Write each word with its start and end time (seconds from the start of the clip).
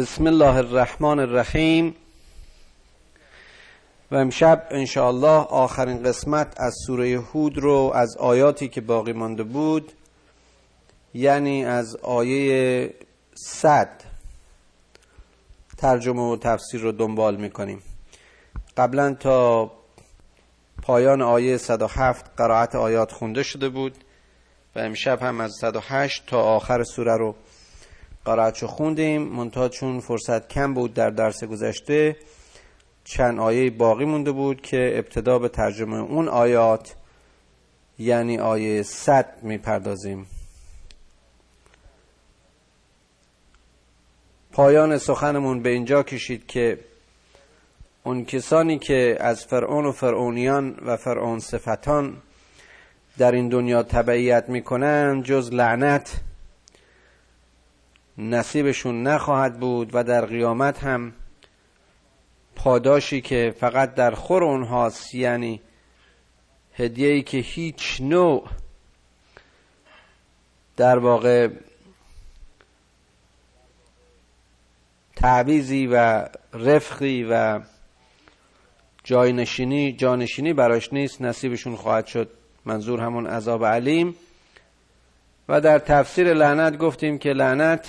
بسم 0.00 0.26
الله 0.26 0.54
الرحمن 0.56 1.18
الرحیم. 1.18 1.94
و 4.10 4.14
امشب 4.16 4.66
انشاءالله 4.70 5.46
آخرین 5.46 6.02
قسمت 6.02 6.60
از 6.60 6.74
سوره 6.86 7.20
هود 7.20 7.58
رو 7.58 7.92
از 7.94 8.16
آیاتی 8.16 8.68
که 8.68 8.80
باقی 8.80 9.12
مانده 9.12 9.42
بود 9.42 9.92
یعنی 11.14 11.64
از 11.64 11.96
آیه 11.96 12.94
صد 13.34 13.90
ترجمه 15.78 16.32
و 16.32 16.36
تفسیر 16.36 16.80
رو 16.80 16.92
دنبال 16.92 17.36
می‌کنیم. 17.36 17.82
قبلا 18.76 19.14
تا 19.14 19.70
پایان 20.82 21.22
آیه 21.22 21.56
107 21.56 22.36
قرائت 22.36 22.74
آیات 22.74 23.12
خونده 23.12 23.42
شده 23.42 23.68
بود 23.68 24.04
و 24.76 24.78
امشب 24.78 25.22
هم 25.22 25.40
از 25.40 25.52
108 25.60 26.26
تا 26.26 26.42
آخر 26.42 26.84
سوره 26.84 27.16
رو 27.16 27.34
قرائتشو 28.30 28.66
خوندیم. 28.66 29.22
منتها 29.22 29.68
چون 29.68 30.00
فرصت 30.00 30.48
کم 30.48 30.74
بود 30.74 30.94
در 30.94 31.10
درس 31.10 31.44
گذشته 31.44 32.16
چند 33.04 33.40
آیه 33.40 33.70
باقی 33.70 34.04
مونده 34.04 34.32
بود 34.32 34.60
که 34.60 34.92
ابتدا 34.94 35.38
به 35.38 35.48
ترجمه 35.48 35.96
اون 35.96 36.28
آیات 36.28 36.94
یعنی 37.98 38.38
آیه 38.38 38.82
100 38.82 39.26
می‌پردازیم. 39.42 40.26
پایان 44.52 44.98
سخنمون 44.98 45.62
به 45.62 45.70
اینجا 45.70 46.02
کشید 46.02 46.46
که 46.46 46.78
اون 48.04 48.24
کسانی 48.24 48.78
که 48.78 49.16
از 49.20 49.44
فرعون 49.44 49.86
و 49.86 49.92
فرعونیان 49.92 50.78
و 50.86 50.96
فرعون 50.96 51.38
صفتان 51.38 52.16
در 53.18 53.32
این 53.32 53.48
دنیا 53.48 53.82
تبعیت 53.82 54.48
می‌کنن 54.48 55.22
جز 55.22 55.52
لعنت 55.52 56.20
نصیبشون 58.20 59.02
نخواهد 59.02 59.60
بود 59.60 59.90
و 59.92 60.04
در 60.04 60.26
قیامت 60.26 60.84
هم 60.84 61.12
پاداشی 62.56 63.20
که 63.20 63.54
فقط 63.60 63.94
در 63.94 64.10
خور 64.10 64.44
اونهاست 64.44 65.14
یعنی 65.14 65.60
هدیه‌ای 66.74 67.22
که 67.22 67.38
هیچ 67.38 68.00
نوع 68.00 68.48
در 70.76 70.98
واقع 70.98 71.48
تعویزی 75.16 75.86
و 75.86 76.28
رفقی 76.52 77.26
و 77.30 77.60
جاینشینی 79.04 79.92
جانشینی 79.92 80.52
براش 80.52 80.92
نیست 80.92 81.22
نصیبشون 81.22 81.76
خواهد 81.76 82.06
شد. 82.06 82.30
منظور 82.64 83.00
همون 83.00 83.26
عذاب 83.26 83.64
علیم. 83.64 84.14
و 85.48 85.60
در 85.60 85.78
تفسیر 85.78 86.34
لعنت 86.34 86.78
گفتیم 86.78 87.18
که 87.18 87.32
لعنت 87.32 87.88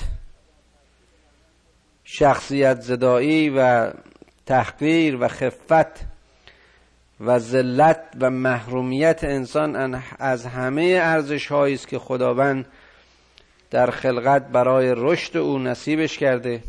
شخصیت 2.03 2.81
زدایی 2.81 3.49
و 3.49 3.91
تحقیر 4.45 5.17
و 5.21 5.27
خفت 5.27 6.05
و 7.19 7.39
ذلت 7.39 8.03
و 8.19 8.30
محرومیت 8.30 9.23
انسان 9.23 10.02
از 10.19 10.45
همه 10.45 10.99
ارزش 11.02 11.47
هایی 11.47 11.75
است 11.75 11.88
که 11.88 11.99
خداوند 11.99 12.66
در 13.71 13.91
خلقت 13.91 14.47
برای 14.47 14.93
رشد 14.97 15.38
او 15.38 15.59
نصیبش 15.59 16.17
کرده 16.17 16.63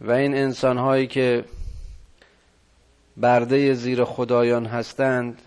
و 0.00 0.12
این 0.12 0.34
انسان 0.34 0.78
هایی 0.78 1.06
که 1.06 1.44
برده 3.16 3.74
زیر 3.74 4.04
خدایان 4.04 4.66
هستند 4.66 5.42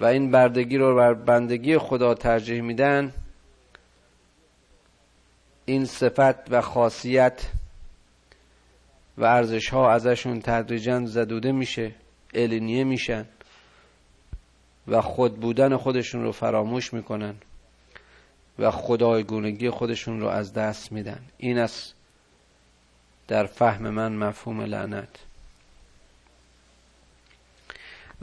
و 0.00 0.04
این 0.04 0.30
بردگی 0.30 0.76
رو 0.76 0.96
بر 0.96 1.14
بندگی 1.14 1.78
خدا 1.78 2.14
ترجیح 2.14 2.60
میدن 2.60 3.12
این 5.70 5.84
صفت 5.84 6.50
و 6.52 6.60
خاصیت 6.60 7.42
و 9.18 9.24
ارزش 9.24 9.68
ها 9.68 9.92
ازشون 9.92 10.40
تدریجا 10.40 11.06
زدوده 11.06 11.52
میشه 11.52 11.94
الینیه 12.34 12.84
میشن 12.84 13.26
و 14.88 15.00
خود 15.00 15.40
بودن 15.40 15.76
خودشون 15.76 16.22
رو 16.22 16.32
فراموش 16.32 16.92
می‌کنن 16.92 17.34
و 18.58 18.70
خدایگونگی 18.70 19.70
خودشون 19.70 20.20
رو 20.20 20.26
از 20.26 20.52
دست 20.52 20.92
میدن. 20.92 21.20
این 21.38 21.58
است 21.58 21.94
در 23.28 23.46
فهم 23.46 23.90
من 23.90 24.12
مفهوم 24.12 24.60
لعنت. 24.60 25.18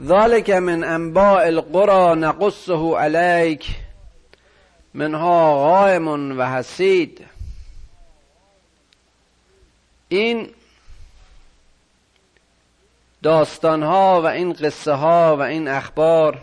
ذلك 0.02 0.50
من 0.50 0.84
انباء 0.84 1.46
القرى 1.46 2.20
نقصه 2.20 2.96
عليك 2.96 3.64
منها 4.94 5.54
غائم 5.54 6.38
و 6.38 6.42
حسید. 6.42 7.27
این 10.08 10.50
داستان 13.22 13.82
ها 13.82 14.22
و 14.22 14.26
این 14.26 14.52
قصه 14.52 14.92
ها 14.92 15.36
و 15.36 15.40
این 15.40 15.68
اخبار 15.68 16.40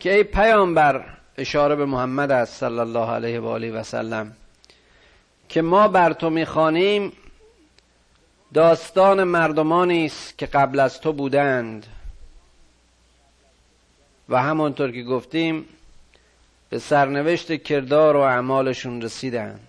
که 0.00 0.14
ای 0.14 0.24
پیامبر 0.24 1.04
اشاره 1.38 1.74
به 1.74 1.84
محمد 1.84 2.30
است 2.30 2.60
صلی 2.60 2.78
الله 2.78 3.10
علیه 3.10 3.40
و 3.40 3.46
آله 3.46 3.70
و 3.70 3.82
سلم 3.82 4.36
که 5.48 5.62
ما 5.62 5.88
بر 5.88 6.12
تو 6.12 6.30
می‌خوانیم 6.30 7.12
داستان 8.54 9.24
مردمانی 9.24 10.06
است 10.06 10.38
که 10.38 10.46
قبل 10.46 10.80
از 10.80 11.00
تو 11.00 11.12
بودند. 11.12 11.86
و 14.28 14.42
همانطور 14.42 14.92
که 14.92 15.02
گفتیم 15.02 15.68
به 16.70 16.78
سرنوشت 16.78 17.62
کردار 17.62 18.16
و 18.16 18.20
اعمالشون 18.20 19.02
رسیدند. 19.02 19.65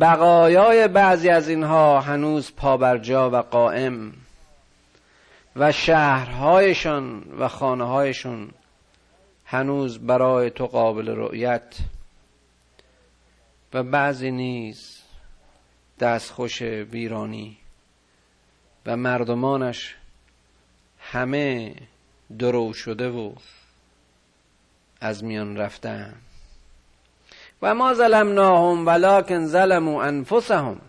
بقایای 0.00 0.88
بعضی 0.88 1.28
از 1.28 1.48
اینها 1.48 2.00
هنوز 2.00 2.52
پابرجا 2.56 3.30
و 3.30 3.36
قائم 3.36 4.12
و 5.56 5.72
شهرهایشان 5.72 7.22
و 7.38 7.48
خانههایشون 7.48 8.50
هنوز 9.44 9.98
برای 9.98 10.50
تو 10.50 10.66
قابل 10.66 11.08
رؤیت 11.08 11.76
و 13.74 13.82
بعضی 13.82 14.30
نیز 14.30 15.02
دستخوش 16.00 16.62
ویرانی 16.62 17.56
و 18.86 18.96
مردمانش 18.96 19.96
همه 21.00 21.74
درو 22.38 22.72
شده 22.72 23.08
و 23.08 23.32
از 25.00 25.24
میان 25.24 25.56
رفتن 25.56 26.14
و 27.62 27.74
ما 27.74 27.94
ظلمناهم 27.94 28.86
ولکن 28.86 29.46
ظلموا 29.46 30.02
انفسهم. 30.02 30.80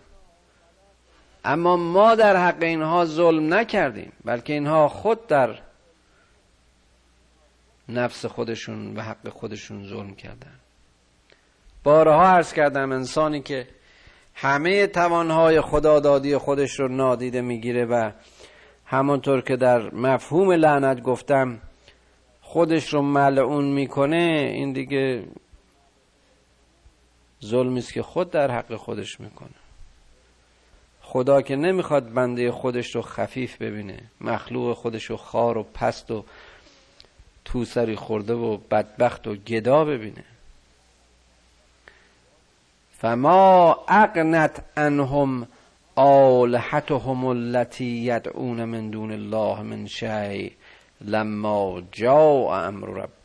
اما 1.44 1.76
ما 1.76 2.14
در 2.14 2.36
حق 2.36 2.62
اینها 2.62 3.04
ظلم 3.04 3.54
نکردیم 3.54 4.12
بلکه 4.24 4.52
اینها 4.52 4.88
خود 4.88 5.26
در 5.26 5.58
نفس 7.88 8.26
خودشون 8.26 8.96
و 8.96 9.00
حق 9.00 9.28
خودشون 9.28 9.88
ظلم 9.88 10.14
کردن. 10.14 10.54
بارها 11.84 12.26
عرض 12.26 12.52
کردم 12.52 12.92
انسانی 12.92 13.40
که 13.42 13.66
همه 14.34 14.86
توانهای 14.86 15.60
خدادادی 15.60 16.36
خودش 16.36 16.80
رو 16.80 16.88
نادیده 16.88 17.40
می‌گیره 17.40 17.84
و 17.84 18.10
همانطور 18.86 19.40
که 19.40 19.56
در 19.56 19.94
مفهوم 19.94 20.52
لعنت 20.52 21.02
گفتم 21.02 21.60
خودش 22.40 22.94
رو 22.94 23.02
ملعون 23.02 23.64
می‌کنه 23.64 24.52
این 24.54 24.72
دیگه 24.72 25.24
ظلمی 27.44 27.78
است 27.78 27.92
که 27.92 28.02
خود 28.02 28.30
در 28.30 28.50
حق 28.50 28.76
خودش 28.76 29.20
می‌کنه. 29.20 29.48
خدا 31.02 31.42
که 31.42 31.56
نمی‌خواد 31.56 32.12
بنده 32.12 32.52
خودش 32.52 32.94
رو 32.94 33.02
خفیف 33.02 33.62
ببینه 33.62 33.98
مخلوق 34.20 34.76
خودش 34.76 35.04
رو 35.04 35.16
خار 35.16 35.58
و 35.58 35.62
پست 35.62 36.10
و 36.10 36.24
توسری 37.44 37.96
خورده 37.96 38.34
و 38.34 38.56
بدبخت 38.56 39.26
و 39.26 39.34
گدا 39.34 39.84
ببینه. 39.84 40.24
فما 42.98 43.84
اقنت 43.88 44.64
انهم 44.76 45.48
آلهتهم 45.96 47.24
التي 47.24 47.84
یدعون 47.84 48.64
من 48.64 48.90
دون 48.90 49.12
الله 49.12 49.62
من 49.62 49.86
شیء 49.86 50.50
لما 51.00 51.82
جاء 51.92 52.66
امر 52.66 52.88
ربک 52.88 53.21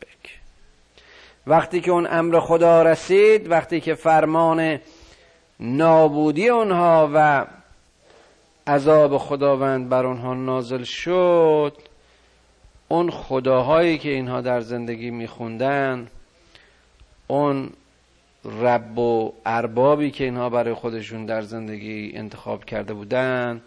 وقتی 1.48 1.80
که 1.80 1.90
اون 1.90 2.06
امر 2.10 2.40
خدا 2.40 2.82
رسید 2.82 3.50
وقتی 3.50 3.80
که 3.80 3.94
فرمان 3.94 4.78
نابودی 5.60 6.48
اونها 6.48 7.10
و 7.14 7.46
عذاب 8.66 9.18
خداوند 9.18 9.88
بر 9.88 10.06
اونها 10.06 10.34
نازل 10.34 10.82
شد 10.82 11.76
اون 12.88 13.10
خداهایی 13.10 13.98
که 13.98 14.08
اینها 14.08 14.40
در 14.40 14.60
زندگی 14.60 15.10
میخوندن 15.10 16.08
اون 17.26 17.70
رب 18.44 18.98
و 18.98 19.32
اربابی 19.46 20.10
که 20.10 20.24
اینها 20.24 20.50
برای 20.50 20.74
خودشون 20.74 21.26
در 21.26 21.42
زندگی 21.42 22.12
انتخاب 22.14 22.64
کرده 22.64 22.94
بودن 22.94 23.62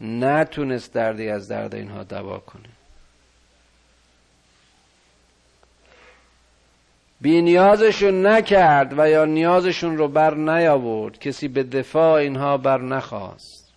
نتونست 0.00 0.94
دردی 0.94 1.28
از 1.28 1.48
درد 1.48 1.74
اینها 1.74 2.02
دوا 2.02 2.38
کنه. 2.38 2.75
بی 7.20 7.42
نیازشون 7.42 8.26
نکرد 8.26 8.98
و 8.98 9.10
یا 9.10 9.24
نیازشون 9.24 9.98
رو 9.98 10.08
بر 10.08 10.34
نیاورد 10.34 11.18
کسی 11.18 11.48
به 11.48 11.62
دفاع 11.62 12.12
اینها 12.12 12.56
بر 12.56 12.80
نخواست. 12.80 13.72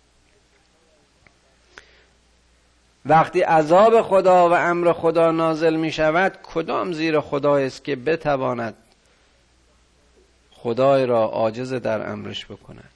وقتی 3.06 3.40
عذاب 3.40 4.02
خدا 4.02 4.48
و 4.48 4.52
امر 4.52 4.92
خدا 4.92 5.30
نازل 5.30 5.76
می 5.76 5.92
شود 5.92 6.38
کدام 6.42 6.92
زیر 6.92 7.20
خدا 7.20 7.56
است 7.56 7.84
که 7.84 7.96
بتواند 7.96 8.74
خدای 10.50 11.06
را 11.06 11.24
عاجز 11.24 11.72
در 11.72 12.10
امرش 12.10 12.46
بکند؟ 12.46 12.90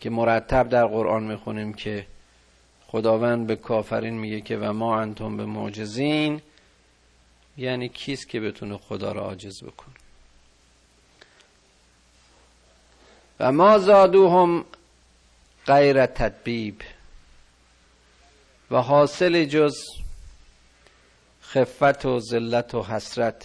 که 0.00 0.10
مرتب 0.10 0.68
در 0.68 0.86
قرآن 0.86 1.22
می‌خونیم 1.22 1.74
که 1.74 2.06
خداوند 2.86 3.46
به 3.46 3.56
کافرین 3.56 4.18
میگه 4.18 4.40
که 4.40 4.56
و 4.56 4.72
ما 4.72 5.00
انتم 5.00 5.36
به 5.36 5.44
معجزین 5.44 6.40
یعنی 7.56 7.88
کیست 7.88 8.28
که 8.28 8.40
بتونه 8.40 8.78
خدا 8.78 9.12
را 9.12 9.20
عاجز 9.20 9.64
بکنه؟ 9.64 9.94
و 13.40 13.52
ما 13.52 13.78
زادوهم 13.78 14.64
غیر 15.66 16.06
تدبیب 16.06 16.82
و 18.70 18.76
حاصل 18.76 19.44
جز 19.44 19.76
خفت 21.42 22.06
و 22.06 22.20
ذلت 22.20 22.74
و 22.74 22.82
حسرت 22.82 23.44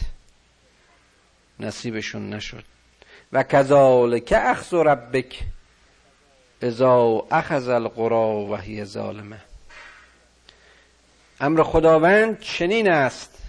نصیبشون 1.59 2.29
نشد. 2.29 2.63
و 3.33 3.43
کذالک 3.43 4.33
اخذ 4.37 4.73
ربک 4.73 5.43
اذا 6.61 7.27
اخذ 7.31 7.69
القرى 7.69 8.45
و 8.45 8.55
هی 8.55 8.85
ظالمه. 8.85 9.41
امر 11.39 11.63
خداوند 11.63 12.39
چنین 12.39 12.91
است 12.91 13.46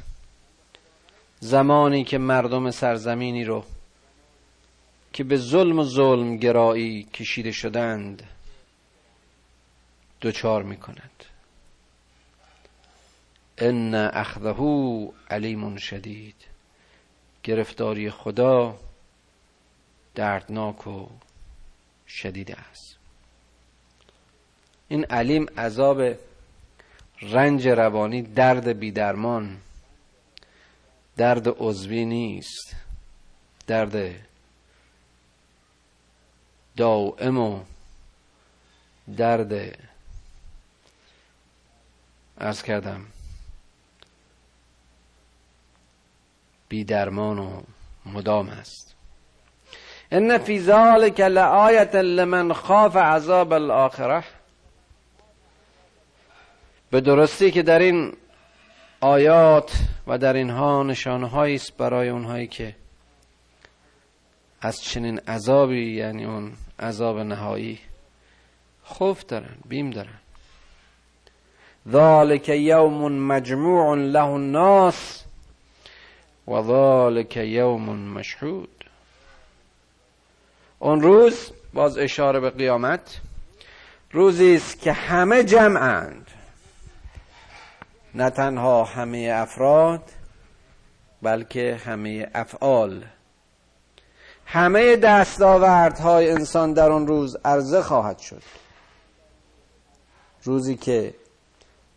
زمانی 1.41 2.05
که 2.05 2.19
مردم 2.19 2.71
سرزمینی 2.71 3.45
رو 3.45 3.65
که 5.13 5.25
به 5.25 5.37
ظلم 5.37 5.79
و 5.79 5.85
ظلم 5.85 6.37
گرایی 6.37 7.03
کشیده 7.03 7.53
شدند 7.53 8.23
دچار 10.23 10.63
می 10.63 10.77
کند 10.77 11.25
ان 13.59 13.95
اخذه 13.95 15.13
علیم 15.31 15.77
شدید. 15.77 16.35
گرفتاری 17.43 18.11
خدا 18.11 18.79
دردناک 20.15 20.87
و 20.87 21.07
شدید 22.07 22.53
است. 22.53 22.97
این 24.89 25.05
علیم 25.05 25.47
عذاب 25.59 26.03
رنج 27.23 27.69
روانی 27.69 28.23
درد 28.23 28.79
بیدرمان 28.79 29.57
درد 31.19 31.49
عضوی 31.59 32.05
نیست. 32.05 32.77
درد 33.67 34.15
دائم 36.77 37.39
و 37.39 37.61
درد 39.17 39.79
ارز 42.39 42.63
کردم. 42.63 43.07
بیدرمان 46.69 47.39
و 47.39 47.63
مدام 48.07 48.49
است. 48.49 48.95
ان 50.11 50.39
فی 50.39 50.61
ذلک 50.61 51.21
لآیت 51.21 51.95
لمن 51.95 52.53
خاف 52.53 52.97
عذاب 52.97 53.53
الاخره. 53.53 54.25
به 56.91 57.01
درستی 57.01 57.51
که 57.51 57.63
در 57.63 57.79
این 57.79 58.17
آیات 59.01 59.73
و 60.07 60.19
در 60.19 60.33
اینها 60.33 60.83
نشانه 60.83 61.37
است 61.37 61.77
برای 61.77 62.09
اونهایی 62.09 62.47
که 62.47 62.75
از 64.61 64.81
چنین 64.81 65.19
عذابی 65.19 65.95
یعنی 65.95 66.25
اون 66.25 66.53
عذاب 66.79 67.19
نهایی 67.19 67.79
خوف 68.83 69.25
دارن 69.25 69.57
بیم 69.69 69.91
دارن. 69.91 70.19
ذالک 71.89 72.49
یوم 72.49 73.13
مجموع 73.13 73.97
له 73.97 74.25
الناس 74.25 75.25
و 76.49 76.63
ذالک 76.63 77.37
یوم 77.37 77.91
مشهود. 77.99 78.85
اون 80.79 81.01
روز 81.01 81.53
باز 81.75 81.99
اشاره 81.99 82.41
به 82.41 82.51
قیامت 82.51 83.21
روزی 84.13 84.55
است 84.55 84.81
که 84.81 84.93
همه 84.93 85.45
جمعند. 85.45 86.28
نه 88.19 88.31
تنها 88.31 88.85
همه 88.85 89.31
افراد 89.35 90.03
بلکه 91.23 91.81
همه 91.85 92.31
افعال. 92.35 93.05
همه 94.47 94.97
دستاوردهای 94.97 96.31
انسان 96.31 96.73
در 96.73 96.93
آن 96.93 97.07
روز 97.07 97.37
عرضه 97.45 97.83
خواهد 97.83 98.19
شد. 98.19 98.43
روزی 100.43 100.77
که 100.77 101.15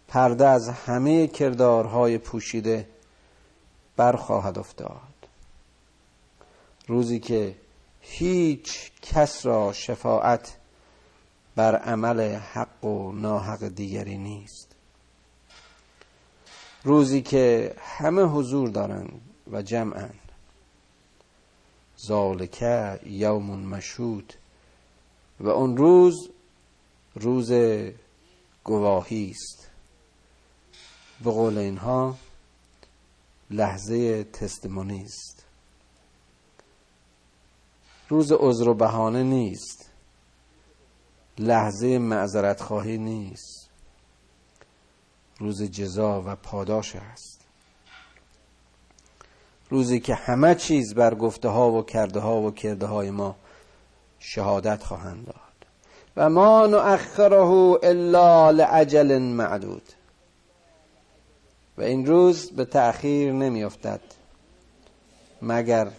پرده 0.08 0.48
از 0.48 0.70
همه 0.70 1.28
کردارهای 1.28 2.18
پوشیده 2.18 2.88
برخواهد 3.98 4.60
افتاد. 4.60 5.28
روزی 6.88 7.20
که 7.20 7.56
هیچ 8.02 8.92
کس 9.02 9.46
را 9.46 9.74
شفاعت 9.74 10.58
بر 11.56 11.76
عمل 11.76 12.36
حق 12.36 12.86
و 12.86 13.12
ناحق 13.12 13.68
دیگری 13.68 14.18
نیست. 14.18 14.71
روزی 16.84 17.22
که 17.22 17.76
همه 17.80 18.22
حضور 18.22 18.70
دارند 18.70 19.22
و 19.52 19.62
جمعند 19.62 20.20
ذالکه 22.08 23.00
یوم 23.06 23.60
مشهود. 23.60 24.34
و 25.40 25.50
اون 25.50 25.78
روز 25.78 26.30
روز 27.16 27.52
گواهی 28.64 29.30
است. 29.32 29.70
به 31.24 31.32
قول 31.32 31.58
اینها 31.58 32.18
لحظه 33.50 34.24
تستمونی 34.24 35.04
است. 35.04 35.46
روز 38.10 38.32
عذر 38.32 38.70
و 38.70 38.74
بهانه 38.74 39.24
نیست. 39.24 39.90
لحظه 41.40 41.98
معذرت 41.98 42.62
خواهی 42.62 42.98
نیست. 42.98 43.71
روز 45.42 45.64
جزا 45.64 46.24
و 46.26 46.36
پاداش 46.36 46.96
است. 46.96 47.42
روزی 49.70 50.00
که 50.00 50.16
همه 50.16 50.56
چیز 50.56 50.96
بر 50.96 51.16
گفته 51.16 51.50
ها 51.50 51.72
و 51.72 51.84
کرده 51.84 52.20
ها 52.20 52.42
و 52.42 52.52
کرده 52.52 52.86
های 52.86 53.10
ما 53.10 53.36
شهادت 54.20 54.84
خواهند 54.84 55.26
داد. 55.26 55.36
و 56.18 56.30
ما 56.30 56.68
نؤخره 56.68 57.42
الا 57.84 58.52
لعجل 58.52 59.18
معدود. 59.18 59.84
و 61.78 61.82
این 61.82 62.06
روز 62.06 62.52
به 62.52 62.66
تأخیر 62.66 63.34
نمیافتد 63.34 64.02
مگر 65.42 65.92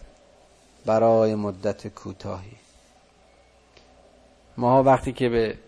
برای 0.86 1.34
مدت 1.34 1.86
کوتاهی. 1.86 2.56
ما 4.56 4.82
وقتی 4.82 5.12
که 5.12 5.28
به 5.28 5.58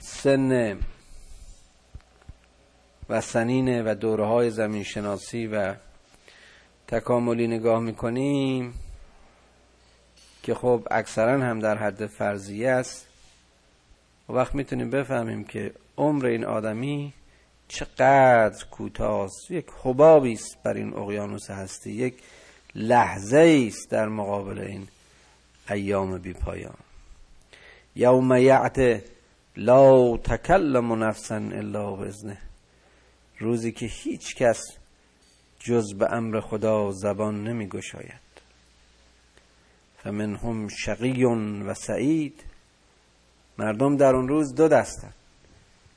سن 0.00 0.78
و 3.08 3.20
سنین 3.20 3.82
و 3.82 3.94
دوره 3.94 4.26
های 4.26 4.50
زمین 4.50 4.82
شناسی 4.82 5.46
و 5.46 5.74
تکاملی 6.88 7.46
نگاه 7.46 7.80
می‌کنیم 7.80 8.74
که 10.42 10.54
خب 10.54 10.88
اکثرا 10.90 11.42
هم 11.42 11.60
در 11.60 11.78
حد 11.78 12.06
فرضیه 12.06 12.70
است. 12.70 13.06
و 14.28 14.32
وقت 14.32 14.54
می‌تونیم 14.54 14.90
بفهمیم 14.90 15.44
که 15.44 15.72
عمر 15.98 16.26
این 16.26 16.44
آدمی 16.44 17.12
چقدر 17.68 18.64
کوتاه 18.70 19.30
یک 19.50 19.66
حبابی 19.82 20.32
است 20.32 20.62
بر 20.62 20.74
این 20.74 20.94
اقیانوس 20.94 21.50
هستی. 21.50 21.92
یک 21.92 22.14
لحظه 22.74 23.64
است 23.68 23.90
در 23.90 24.08
مقابل 24.08 24.58
این 24.58 24.88
ایام 25.70 26.18
بی 26.18 26.32
پایان 26.32 26.74
یوم 27.96 28.36
یعت 28.36 29.02
لا 29.56 30.16
تکلم 30.16 31.04
نفسا 31.04 31.34
الا 31.36 31.96
بزنه 31.96 32.38
روزی 33.38 33.72
که 33.72 33.86
هیچ 33.86 34.34
کس 34.34 34.60
جز 35.58 35.94
به 35.94 36.12
امر 36.12 36.40
خدا 36.40 36.90
زبان 36.92 37.44
نمی 37.44 37.68
گشاید. 37.68 38.26
فمنهم 39.98 40.68
شقی 40.68 41.24
و 41.64 41.74
سعید. 41.74 42.44
مردم 43.58 43.96
در 43.96 44.16
اون 44.16 44.28
روز 44.28 44.54
دو 44.54 44.68
دستن. 44.68 45.12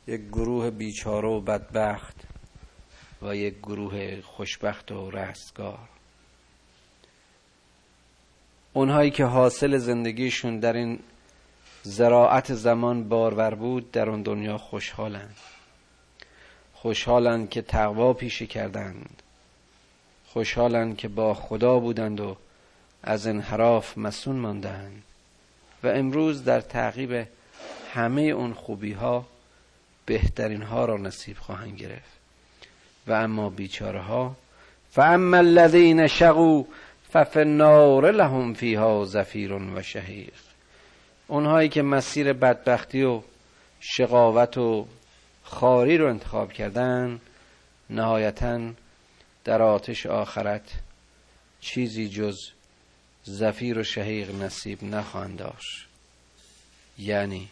یک 0.07 0.21
گروه 0.21 0.69
بیچاره 0.69 1.27
و 1.27 1.41
بدبخت 1.41 2.15
و 3.21 3.35
یک 3.35 3.57
گروه 3.57 4.21
خوشبخت 4.21 4.91
و 4.91 5.11
رستگار. 5.11 5.89
اونهایی 8.73 9.11
که 9.11 9.25
حاصل 9.25 9.77
زندگیشون 9.77 10.59
در 10.59 10.73
این 10.73 10.99
زراعت 11.83 12.53
زمان 12.53 13.09
بارور 13.09 13.55
بود 13.55 13.91
در 13.91 14.09
اون 14.09 14.21
دنیا 14.21 14.57
خوشحالند. 14.57 15.35
خوشحالند 16.81 17.49
که 17.49 17.61
تقوا 17.61 18.13
پیشه 18.13 18.45
کردند. 18.45 19.23
خوشحالند 20.25 20.97
که 20.97 21.07
با 21.07 21.33
خدا 21.33 21.79
بودند 21.79 22.19
و 22.19 22.37
از 23.03 23.27
انحراف 23.27 23.97
مسون 23.97 24.35
ماندند. 24.35 25.03
و 25.83 25.87
امروز 25.87 26.43
در 26.43 26.61
تعقیب 26.61 27.27
همه 27.93 28.21
اون 28.21 28.53
خوبی 28.53 28.91
ها 28.91 29.25
بهترین 30.05 30.61
ها 30.61 30.85
را 30.85 30.97
نصیب 30.97 31.37
خواهند 31.37 31.77
گرفت. 31.77 32.19
و 33.07 33.13
اما 33.13 33.49
بیچاره 33.49 34.01
ها 34.01 34.35
فاما 34.91 35.37
الذین 35.37 36.07
شقوا 36.07 36.63
ففی 37.13 37.39
النار 37.39 38.11
لهم 38.11 38.53
فیها 38.53 39.05
زفیر 39.05 39.53
و 39.53 39.81
شهیق. 39.81 40.33
اونهایی 41.27 41.69
که 41.69 41.81
مسیر 41.81 42.33
بدبختی 42.33 43.03
و 43.03 43.21
شقاوت 43.79 44.57
و 44.57 44.87
خاری 45.49 45.97
رو 45.97 46.09
انتخاب 46.09 46.53
کردن 46.53 47.21
نهایتا 47.89 48.71
در 49.43 49.61
آتش 49.61 50.05
آخرت 50.05 50.71
چیزی 51.61 52.09
جز 52.09 52.37
زفیر 53.23 53.79
و 53.79 53.83
شهیق 53.83 54.35
نصیب 54.35 54.83
نخواهند 54.83 55.37
داشت. 55.37 55.87
یعنی 56.97 57.49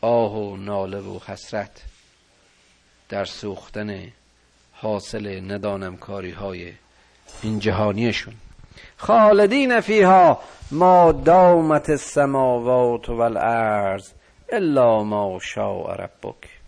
آه 0.00 0.32
و 0.34 0.56
ناله 0.56 0.98
و 0.98 1.18
حسرت 1.26 1.82
در 3.08 3.24
سوختن 3.24 4.12
حاصل 4.72 5.52
ندانم 5.52 5.96
کاری 5.96 6.30
های 6.30 6.72
این 7.42 7.58
جهانیشون. 7.58 8.34
خالدین 8.96 9.80
فیها 9.80 10.40
ما 10.70 11.12
دامت 11.12 11.90
السماوات 11.90 13.08
والارض 13.08 14.10
الا 14.52 15.02
ما 15.04 15.38
شاء 15.42 15.94
ربک. 15.94 16.59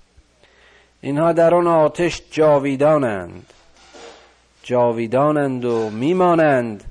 اینها 1.04 1.32
در 1.32 1.54
آن 1.54 1.66
آتش 1.66 2.22
جاویدانند. 2.30 3.52
جاویدانند 4.62 5.64
و 5.64 5.90
میمانند 5.90 6.84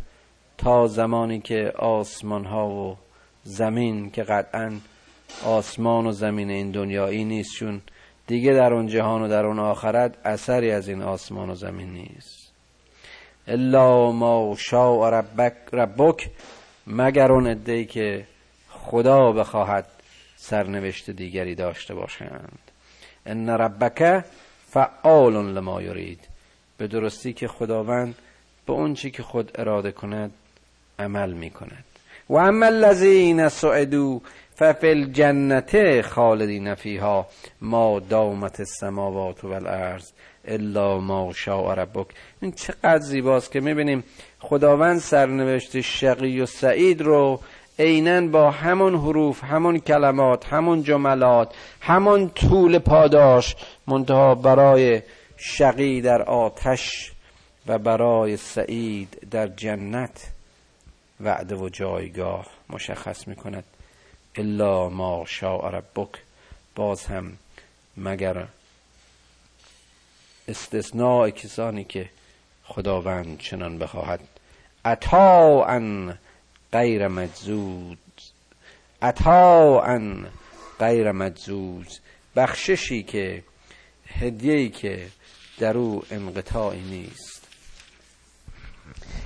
تا 0.57 0.87
زمانی 0.87 1.39
که 1.39 1.73
آسمان 1.77 2.45
ها 2.45 2.69
و 2.69 2.97
زمین 3.43 4.11
که 4.11 4.23
قطعا 4.23 4.71
آسمان 5.45 6.07
و 6.07 6.11
زمین 6.11 6.49
این 6.49 6.71
دنیایی 6.71 7.23
نیست 7.23 7.55
چون 7.55 7.81
دیگه 8.27 8.53
در 8.53 8.73
اون 8.73 8.87
جهان 8.87 9.21
و 9.21 9.27
در 9.27 9.45
اون 9.45 9.59
آخرت 9.59 10.13
اثری 10.25 10.71
از 10.71 10.87
این 10.87 11.01
آسمان 11.01 11.49
و 11.49 11.55
زمین 11.55 11.93
نیست. 11.93 12.51
الا 13.47 14.11
ما 14.11 14.55
شاء 14.57 15.09
ربک 15.09 15.53
ربک 15.73 16.29
مگر 16.87 17.31
اون 17.31 17.47
ادهی 17.47 17.85
که 17.85 18.25
خدا 18.69 19.31
بخواهد 19.31 19.85
سرنوشت 20.35 21.09
دیگری 21.09 21.55
داشته 21.55 21.93
باشند. 21.93 22.70
ان 23.25 23.49
ربک 23.49 24.23
فعال 24.69 25.33
لما 25.33 25.81
یرید. 25.81 26.27
به 26.77 26.87
درستی 26.87 27.33
که 27.33 27.47
خداوند 27.47 28.15
به 28.65 28.73
اون 28.73 28.93
چی 28.93 29.11
که 29.11 29.23
خود 29.23 29.51
اراده 29.55 29.91
کند 29.91 30.31
عمل 30.99 31.33
می 31.33 31.49
کند 31.49 31.85
و 32.29 32.35
اما 32.35 32.65
الذین 32.65 33.49
سعدوا 33.49 34.19
ففی 34.55 34.87
الجنت 34.87 36.01
خالدین 36.01 36.75
فیها 36.75 37.27
ما 37.61 37.99
دامت 37.99 38.59
السماوات 38.59 39.43
والارض 39.43 40.11
الا 40.45 40.99
ما 40.99 41.33
شاء 41.33 41.73
ربک. 41.73 42.07
این 42.41 42.51
چقدر 42.51 42.99
زیباست 42.99 43.51
که 43.51 43.59
می‌بینیم 43.59 44.03
خداوند 44.39 44.99
سرنوشت 44.99 45.81
شقی 45.81 46.41
و 46.41 46.45
سعید 46.45 47.01
رو 47.01 47.39
عینا 47.81 48.27
با 48.27 48.51
همون 48.51 48.95
حروف 48.95 49.43
همون 49.43 49.79
کلمات 49.79 50.45
همون 50.53 50.83
جملات 50.83 51.55
همون 51.81 52.29
طول 52.29 52.79
پاداش 52.79 53.55
منتها 53.87 54.35
برای 54.35 55.01
شقی 55.37 56.01
در 56.01 56.21
آتش 56.21 57.11
و 57.67 57.77
برای 57.77 58.37
سعید 58.37 59.27
در 59.31 59.47
جنت 59.47 60.31
وعده 61.21 61.55
و 61.55 61.69
جایگاه 61.69 62.47
مشخص 62.69 63.27
می‌کند. 63.27 63.63
الا 64.35 64.89
ما 64.89 65.23
شاء 65.27 65.69
ربک. 65.69 66.09
باز 66.75 67.05
هم 67.05 67.37
مگر 67.97 68.47
استثناء 70.47 71.29
کسانی 71.29 71.83
که 71.83 72.09
خداوند 72.63 73.39
چنان 73.39 73.77
بخواهد. 73.77 74.19
ان 74.85 76.17
غیر 76.71 77.07
مجزود 77.07 77.97
ان 79.01 80.25
غیر 80.79 81.11
مجزوز. 81.11 81.99
بخششی 82.35 83.03
که 83.03 83.43
هدیه‌ای 84.07 84.69
که 84.69 85.07
در 85.59 85.77
او 85.77 86.03
انقطاعی 86.11 86.81
نیست. 86.81 87.47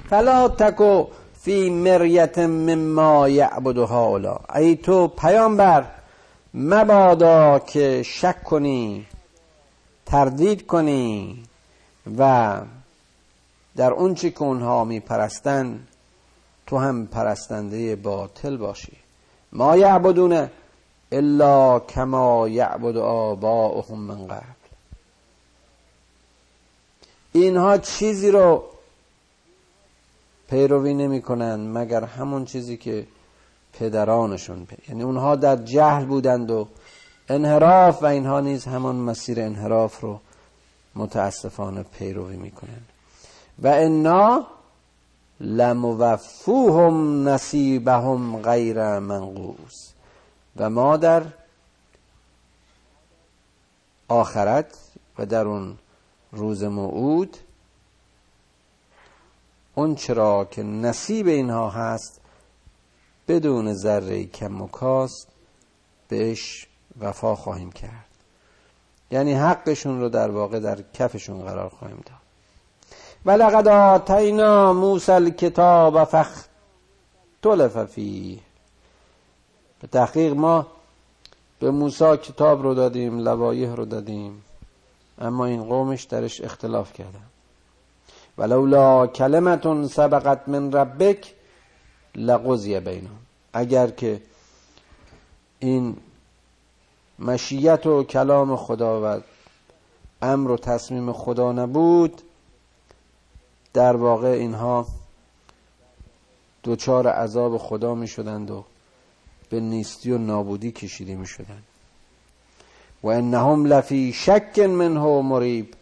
فلا 0.10 0.50
تکو 0.50 1.08
فی 1.42 1.70
مریت 1.70 2.40
مما 2.40 3.30
یعبد 3.30 3.78
هاولا 3.78 4.40
ای 4.56 4.76
تو 4.76 5.08
پیامبر 5.08 5.86
مبادا 6.54 7.60
که 7.60 8.04
شک 8.04 8.44
کنی 8.44 9.06
تردید 10.06 10.66
کنی 10.66 11.44
و 12.18 12.62
در 13.76 13.92
اون 13.92 14.16
چی 14.16 14.32
که 14.32 14.42
اونها 14.42 14.84
می 14.84 15.00
پرستن 15.00 15.88
تو 16.68 16.78
هم 16.78 17.08
پرستنده 17.08 17.96
باطل 17.96 18.58
باشی 18.58 18.98
ما 19.52 19.78
یعبدون 19.78 20.50
الا 21.12 21.80
کما 21.80 22.48
یعبد 22.48 22.98
آباؤهم 22.98 24.00
من 24.00 24.28
قبل 24.28 24.46
اینها 27.32 27.78
چیزی 27.78 28.32
رو 28.32 28.64
پیروی 30.50 30.94
نمی 30.94 31.22
کنند 31.22 31.78
مگر 31.78 32.04
همون 32.04 32.46
چیزی 32.46 32.78
که 32.78 33.08
پدرانشون 33.74 34.66
پی. 34.66 34.76
یعنی 34.90 35.04
اونها 35.04 35.36
در 35.36 35.56
جهل 35.56 36.06
بودند 36.06 36.52
و 36.52 36.68
انحراف 37.30 38.04
و 38.04 38.06
اینها 38.06 38.40
نیز 38.40 38.66
همون 38.66 38.96
مسیر 38.96 39.42
انحراف 39.42 40.00
رو 40.00 40.20
متاسفانه 40.96 41.84
پیروی 41.84 42.38
می‌کنند 42.38 42.86
و 43.64 43.68
انا 43.68 44.48
لموفوهم 45.40 47.30
نصیبهم 47.30 48.42
غیر 48.42 49.00
منقوص. 49.00 49.94
و 50.58 50.70
ما 50.70 50.98
در 50.98 51.24
آخرت 54.08 54.78
و 55.20 55.26
در 55.26 55.48
اون 55.48 55.78
روز 56.32 56.64
موعود 56.64 57.38
اون 59.76 59.96
چرا 59.96 60.46
که 60.46 60.64
نصیب 60.64 61.28
اینها 61.28 61.70
هست 61.70 62.22
بدون 63.28 63.74
ذره 63.74 64.26
کم 64.26 64.62
و 64.62 64.68
کاست 64.68 65.28
بهش 66.08 66.68
وفا 67.00 67.36
خواهیم 67.36 67.72
کرد. 67.72 68.06
یعنی 69.12 69.34
حقشون 69.34 70.00
رو 70.00 70.10
در 70.10 70.32
واقع 70.32 70.60
در 70.60 70.82
کفشون 70.94 71.42
قرار 71.42 71.70
خواهیم 71.70 72.04
داد. 72.06 72.25
ولقد 73.26 73.68
آتینا 73.68 74.74
موسی 74.74 75.12
الکتاب 75.12 76.04
فاختلف 76.04 77.86
فیه. 77.86 78.40
به 79.82 79.88
تحقیق 79.88 80.34
ما 80.34 80.68
به 81.60 81.72
موسی 81.72 82.18
کتاب 82.18 82.64
رو 82.64 82.74
دادیم 82.74 83.20
لوایح 83.20 83.76
رو 83.76 83.86
دادیم 83.86 84.44
اما 85.20 85.46
این 85.46 85.64
قومش 85.64 86.04
درش 86.04 86.42
اختلاف 86.42 86.94
کردن. 86.94 87.26
ولولا 88.38 89.08
کلمتون 89.08 89.88
سبقت 89.88 90.50
من 90.50 90.72
ربک 90.72 91.34
لقضی 92.16 92.80
بینهم. 92.80 93.20
اگر 93.54 93.88
که 93.88 94.22
این 95.60 95.98
مشیت 97.20 97.86
و 97.86 98.04
کلام 98.04 98.56
خدا 98.56 99.18
و 99.18 99.22
امر 100.22 100.52
و 100.52 100.58
تصمیم 100.58 101.14
خدا 101.14 101.52
نبود 101.52 102.22
در 103.76 103.96
واقع 103.96 104.28
اینها 104.28 104.88
دوچار 106.64 107.08
عذاب 107.08 107.58
خدا 107.58 107.96
می 107.96 108.08
شدند 108.08 108.52
و 108.52 108.66
به 109.50 109.60
نیستی 109.60 110.12
و 110.12 110.18
نابودی 110.18 110.72
کشیده 110.72 111.16
می 111.16 111.28
شدند 111.28 111.64
و 113.04 113.08
انهم 113.08 113.66
لفی 113.66 114.14
شک 114.14 114.60
منه 114.60 115.22
مریب. 115.22 115.76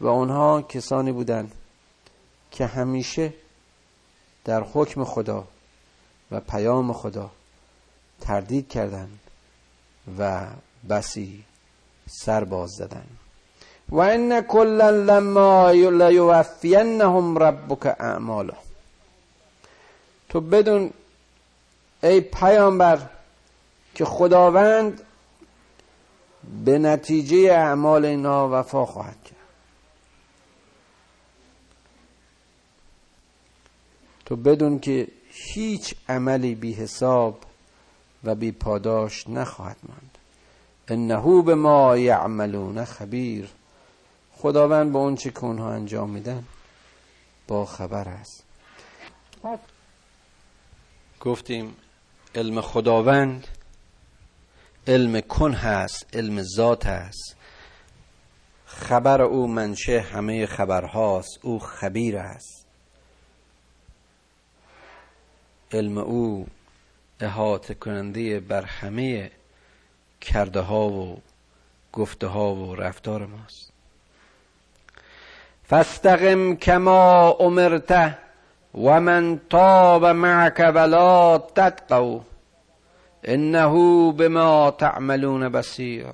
و 0.00 0.06
اونها 0.06 0.62
کسانی 0.62 1.12
بودند 1.12 1.52
که 2.50 2.66
همیشه 2.66 3.34
در 4.44 4.62
حکم 4.62 5.04
خدا 5.04 5.44
و 6.30 6.40
پیام 6.40 6.92
خدا 6.92 7.30
تردید 8.20 8.68
کردند 8.68 9.20
و 10.18 10.46
بسی 10.88 11.44
سر 12.06 12.44
باز 12.44 12.70
زدند. 12.70 13.18
و 13.88 13.98
ان 13.98 14.40
کلا 14.40 14.90
لما 14.90 15.70
لیوفینهم 15.70 17.38
ربک 17.38 17.86
اعماله 17.86 18.54
تو 20.28 20.40
بدون 20.40 20.90
ای 22.02 22.20
پیامبر 22.20 22.98
که 23.94 24.04
خداوند 24.04 25.00
به 26.64 26.78
نتیجه 26.78 27.52
اعمال 27.52 28.04
اینا 28.04 28.48
وفا 28.48 28.86
خواهد 28.86 29.24
کرد. 29.24 29.34
تو 34.26 34.36
بدون 34.36 34.78
که 34.78 35.08
هیچ 35.30 35.94
عملی 36.08 36.54
بی 36.54 36.72
حساب 36.72 37.38
و 38.24 38.34
بی 38.34 38.52
پاداش 38.52 39.28
نخواهد 39.28 39.76
ماند. 39.88 40.18
انه 40.88 41.42
به 41.42 41.54
ما 41.54 41.96
یعملون 41.96 42.84
خبیر. 42.84 43.48
خداوند 44.40 44.92
با 44.92 45.00
اون 45.00 45.14
چه 45.14 45.30
که 45.30 45.44
اونها 45.44 45.72
انجام 45.72 46.10
میدن 46.10 46.44
با 47.48 47.64
خبر 47.64 48.08
است. 48.08 48.44
گفتیم 51.20 51.76
علم 52.34 52.60
خداوند 52.60 53.46
علم 54.86 55.20
کن 55.20 55.52
هست 55.52 56.06
علم 56.12 56.42
ذات 56.42 56.86
هست 56.86 57.36
خبر 58.66 59.22
او 59.22 59.46
منشه 59.46 60.00
همه 60.00 60.46
خبرهاست 60.46 61.38
او 61.42 61.58
خبیر 61.58 62.16
است. 62.16 62.66
علم 65.72 65.98
او 65.98 66.46
احاطه 67.20 67.74
کننده 67.74 68.40
بر 68.40 68.62
همه 68.62 69.30
کرده 70.20 70.60
ها 70.60 70.88
و 70.88 71.22
گفته 71.92 72.26
ها 72.26 72.54
و 72.54 72.74
رفتار 72.74 73.26
ماست. 73.26 73.77
فاستقم 75.68 76.54
کما 76.54 77.36
امرته 77.40 78.18
من 78.74 79.40
تاب 79.50 80.04
معك 80.04 80.72
ولا 80.74 81.38
تتقوا. 81.38 82.20
انه 83.24 84.12
بما 84.12 84.70
تعملون 84.70 85.48
بصیر 85.48 86.06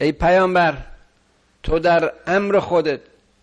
ای 0.00 0.12
پیامبر 0.12 0.76
تو 1.62 1.78
در 1.78 2.12
امر 2.26 2.58
خودت 2.58 3.00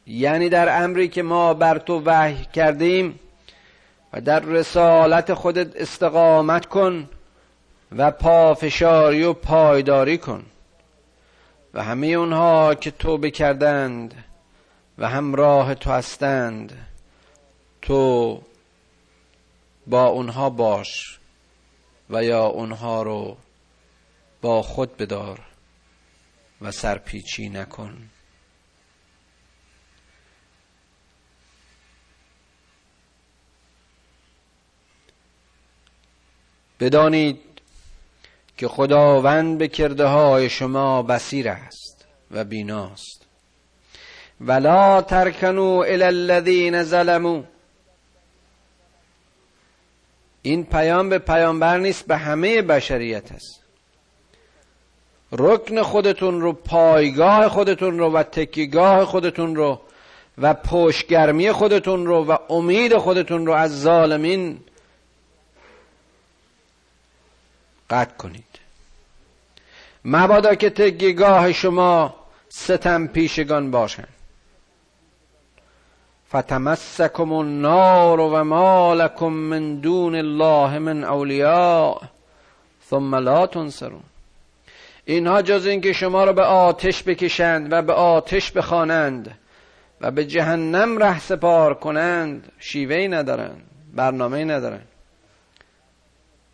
یعنی 0.08 0.50
در 0.50 0.84
امری 0.84 1.08
که 1.08 1.24
ما 1.24 1.54
بر 1.54 1.78
تو 1.78 2.02
وحی 2.06 2.46
کردیم 2.54 3.20
و 4.14 4.22
در 4.22 4.40
رسالت 4.40 5.34
خودت 5.34 5.82
استقامت 5.82 6.66
کن 6.66 7.10
و 7.98 8.12
پافشاری 8.12 9.24
و 9.24 9.34
پایداری 9.34 10.18
کن. 10.18 10.44
و 11.78 11.84
همه 11.84 12.08
اونها 12.08 12.76
که 12.76 12.92
توبه 12.92 13.32
کردند 13.32 14.24
و 14.98 15.10
همراه 15.10 15.76
تو 15.76 15.92
هستند 15.92 16.88
تو 17.82 18.42
با 19.88 20.06
اونها 20.06 20.50
باش 20.50 21.20
و 22.10 22.24
یا 22.24 22.46
اونها 22.46 23.04
رو 23.04 23.38
با 24.42 24.62
خود 24.62 24.98
بدار 24.98 25.40
و 26.62 26.72
سرپیچی 26.72 27.50
نکن. 27.50 28.10
بدانید 36.80 37.47
که 38.58 38.68
خداوند 38.68 39.58
به 39.58 39.68
کرده 39.68 40.06
های 40.06 40.50
شما 40.50 41.04
بسیر 41.04 41.50
است 41.50 42.06
و 42.32 42.44
بیناست. 42.44 43.26
ولا 44.42 45.02
ترکنو 45.02 45.84
الى 45.88 46.04
الذین 46.04 46.84
ظلموا. 46.84 47.44
این 50.42 50.64
پیام 50.66 51.10
به 51.10 51.20
پیامبر 51.20 51.78
نیست 51.78 52.08
به 52.08 52.18
همه 52.18 52.62
بشریت 52.62 53.32
است. 53.32 53.64
رکن 55.32 55.82
خودتون 55.82 56.42
رو 56.42 56.54
پایگاه 56.54 57.50
خودتون 57.50 58.00
رو 58.00 58.12
و 58.12 58.24
تکیگاه 58.24 59.06
خودتون 59.06 59.56
رو 59.56 59.82
و 60.38 60.54
پشگرمی 60.54 61.52
خودتون 61.52 62.06
رو 62.06 62.26
و 62.26 62.38
امید 62.50 62.98
خودتون 62.98 63.46
رو 63.46 63.54
از 63.54 63.82
ظالمین 63.82 64.60
قطع 67.90 68.16
کنید. 68.18 68.47
مبادا 70.10 70.56
که 70.56 70.70
تکیگاه 70.70 71.52
شما 71.52 72.16
ستم 72.50 73.08
پیشگان 73.08 73.72
باشند 73.72 74.08
فتمسکم 76.30 77.34
النار 77.34 78.20
و 78.20 78.44
ما 78.44 78.94
لکم 78.94 79.28
من 79.28 79.76
دون 79.76 80.16
الله 80.16 80.80
من 80.80 81.04
اولیاء 81.04 82.02
ثم 82.90 83.16
لا 83.16 83.48
تنصرون. 83.48 84.04
اینها 85.06 85.42
جز 85.42 85.66
اینکه 85.66 85.94
شما 85.94 86.24
را 86.24 86.34
به 86.34 86.44
آتش 86.44 87.04
بکشند 87.04 87.74
و 87.74 87.82
به 87.82 87.94
آتش 87.94 88.52
بخوانند 88.52 89.38
و 90.02 90.12
به 90.12 90.26
جهنم 90.26 90.98
ره 90.98 91.20
سپار 91.20 91.74
کنند 91.74 92.52
شیوهی 92.60 93.08
ندارند 93.08 93.62
برنامه 93.94 94.46
ندارند 94.46 94.88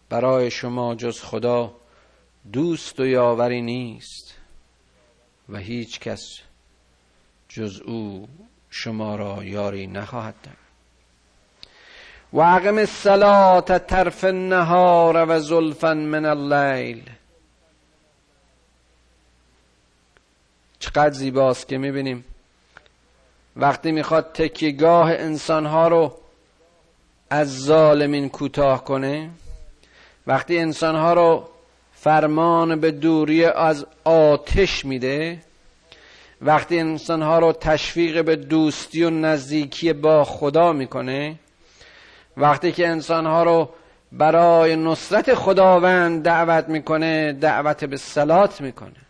برای 0.10 0.52
شما 0.52 0.96
جز 0.96 1.22
خدا 1.22 1.72
دوست 2.52 3.00
و 3.00 3.06
یاوری 3.06 3.62
نیست 3.62 4.34
و 5.50 5.58
هیچ 5.58 6.00
کس 6.00 6.40
جز 7.50 7.80
او 7.80 8.28
شما 8.70 9.16
را 9.16 9.44
یاری 9.44 9.88
نخواهد 9.88 10.36
داد. 10.44 10.54
و 12.34 12.40
اقم 12.40 12.78
الصلاة 12.78 13.80
طرف 13.80 14.24
النهار 14.24 15.26
و 15.30 15.40
زلفا 15.40 15.94
من 15.94 16.26
اللیل. 16.26 17.10
چقدر 20.80 21.14
زیباست 21.14 21.68
که 21.68 21.78
می‌بینیم. 21.78 22.26
وقتی 23.56 23.92
می‌خواد 23.92 24.32
تکیگاه 24.34 25.12
انسانها 25.12 25.88
رو 25.88 26.18
از 27.30 27.60
ظالمین 27.60 28.30
کوتاه 28.30 28.84
کنه 28.84 29.30
وقتی 30.28 30.60
انسانها 30.60 31.14
رو 31.14 31.50
فرمان 32.04 32.80
به 32.80 32.92
دوری 32.92 33.46
از 33.46 33.86
آتش 34.04 34.86
میده. 34.86 35.40
وقتی 36.42 36.80
انسانها 36.80 37.40
رو 37.40 37.54
تشویق 37.54 38.26
به 38.26 38.36
دوستی 38.36 39.04
و 39.04 39.10
نزدیکی 39.10 39.94
با 39.94 40.24
خدا 40.24 40.74
می‌کنه 40.74 41.36
وقتی 42.38 42.72
که 42.72 42.88
انسانها 42.88 43.44
رو 43.44 43.70
برای 44.12 44.76
نصرت 44.76 45.34
خداوند 45.34 46.24
دعوت 46.24 46.70
می‌کنه 46.70 47.34
دعوت 47.34 47.84
به 47.84 47.98
سلات 47.98 48.62
می‌کنه. 48.62 49.02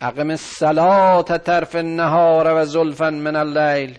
اقم 0.00 0.30
الصلات 0.30 1.44
طرف 1.44 1.74
النهار 1.74 2.62
و 2.62 2.64
زلفا 2.64 3.10
من 3.10 3.36
اللیل. 3.36 3.98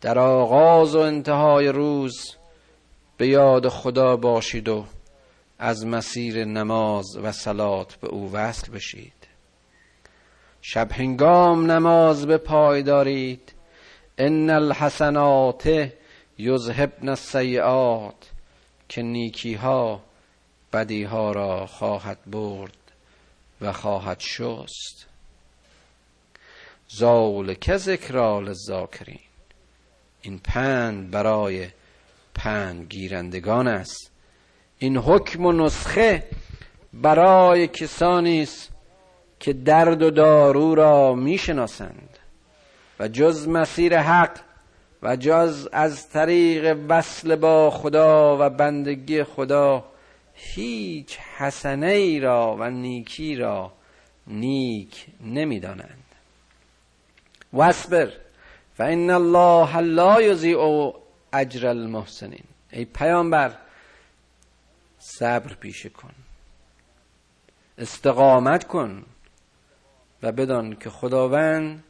در 0.00 0.18
آغاز 0.18 0.94
و 0.94 0.98
انتهای 0.98 1.68
روز 1.68 2.36
به 3.16 3.28
یاد 3.28 3.68
خدا 3.68 4.16
باشید 4.16 4.68
و 4.68 4.84
از 5.62 5.86
مسیر 5.86 6.44
نماز 6.44 7.16
و 7.22 7.32
سلات 7.32 7.94
به 7.94 8.08
او 8.08 8.32
وصل 8.32 8.72
بشید. 8.72 9.12
شب 10.62 10.92
هنگام 10.92 11.70
نماز 11.70 12.26
به 12.26 12.38
پای 12.38 12.82
دارید. 12.82 13.52
ان 14.18 14.50
الحسنات 14.50 15.92
یذهبن 16.38 17.08
السیئات 17.08 18.30
که 18.88 19.02
نیکی 19.02 19.54
ها 19.54 20.02
بدی 20.72 21.04
ها 21.04 21.32
را 21.32 21.66
خواهد 21.66 22.18
برد 22.26 22.78
و 23.60 23.72
خواهد 23.72 24.20
شست. 24.20 25.06
که 27.60 27.76
ذکرا 27.76 28.40
للذاکرین. 28.40 29.20
این 30.22 30.38
پند 30.38 31.10
برای 31.10 31.68
پند 32.34 32.86
گیرندگان 32.88 33.68
است. 33.68 34.10
این 34.82 34.96
حکم 34.96 35.46
و 35.46 35.52
نسخه 35.52 36.22
برای 36.92 37.68
کسانی 37.68 38.42
است 38.42 38.68
که 39.40 39.52
درد 39.52 40.02
و 40.02 40.10
دارو 40.10 40.74
را 40.74 41.14
می‌شناسند 41.14 42.18
و 43.00 43.08
جز 43.08 43.48
مسیر 43.48 43.98
حق 43.98 44.40
و 45.02 45.16
جز 45.16 45.68
از 45.72 46.08
طریق 46.08 46.78
وصل 46.88 47.36
با 47.36 47.70
خدا 47.70 48.36
و 48.40 48.50
بندگی 48.50 49.24
خدا 49.24 49.84
هیچ 50.34 51.18
حسنه 51.18 51.86
ای 51.86 52.20
را 52.20 52.56
و 52.60 52.70
نیکی 52.70 53.36
را 53.36 53.72
نیک 54.26 55.06
نمی‌دانند. 55.24 56.04
واصبر 57.52 58.08
فان 58.76 59.10
الله 59.10 59.80
لا 59.80 60.22
یضیع 60.22 60.92
اجر 61.32 61.66
المحسنین. 61.66 62.44
ای 62.72 62.84
پیامبر 62.84 63.52
صبر 65.02 65.54
پیشه 65.60 65.88
کن. 65.88 66.14
استقامت 67.78 68.64
کن 68.64 69.04
و 70.22 70.32
بدان 70.32 70.76
که 70.76 70.90
خداوند 70.90 71.84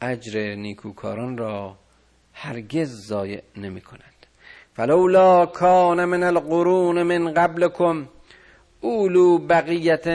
اجر 0.00 0.54
نیکوکاران 0.54 1.38
را 1.38 1.76
هرگز 2.32 3.06
ضایع 3.08 3.42
نمی 3.56 3.80
کند. 3.80 4.26
فلولا 4.76 5.46
کان 5.46 6.04
من 6.04 6.22
القرون 6.22 7.02
من 7.02 7.34
قبلكم 7.34 8.06
اولو 8.80 9.38
بقیت 9.38 10.06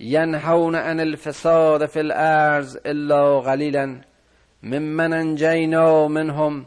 ینهون 0.00 0.74
عن 0.74 1.00
الفساد 1.00 1.86
فی 1.86 1.98
الارض 2.00 2.78
الا 2.84 3.40
قلیلا 3.40 4.00
ممن 4.62 5.12
انجینا 5.12 6.08
منهم 6.08 6.66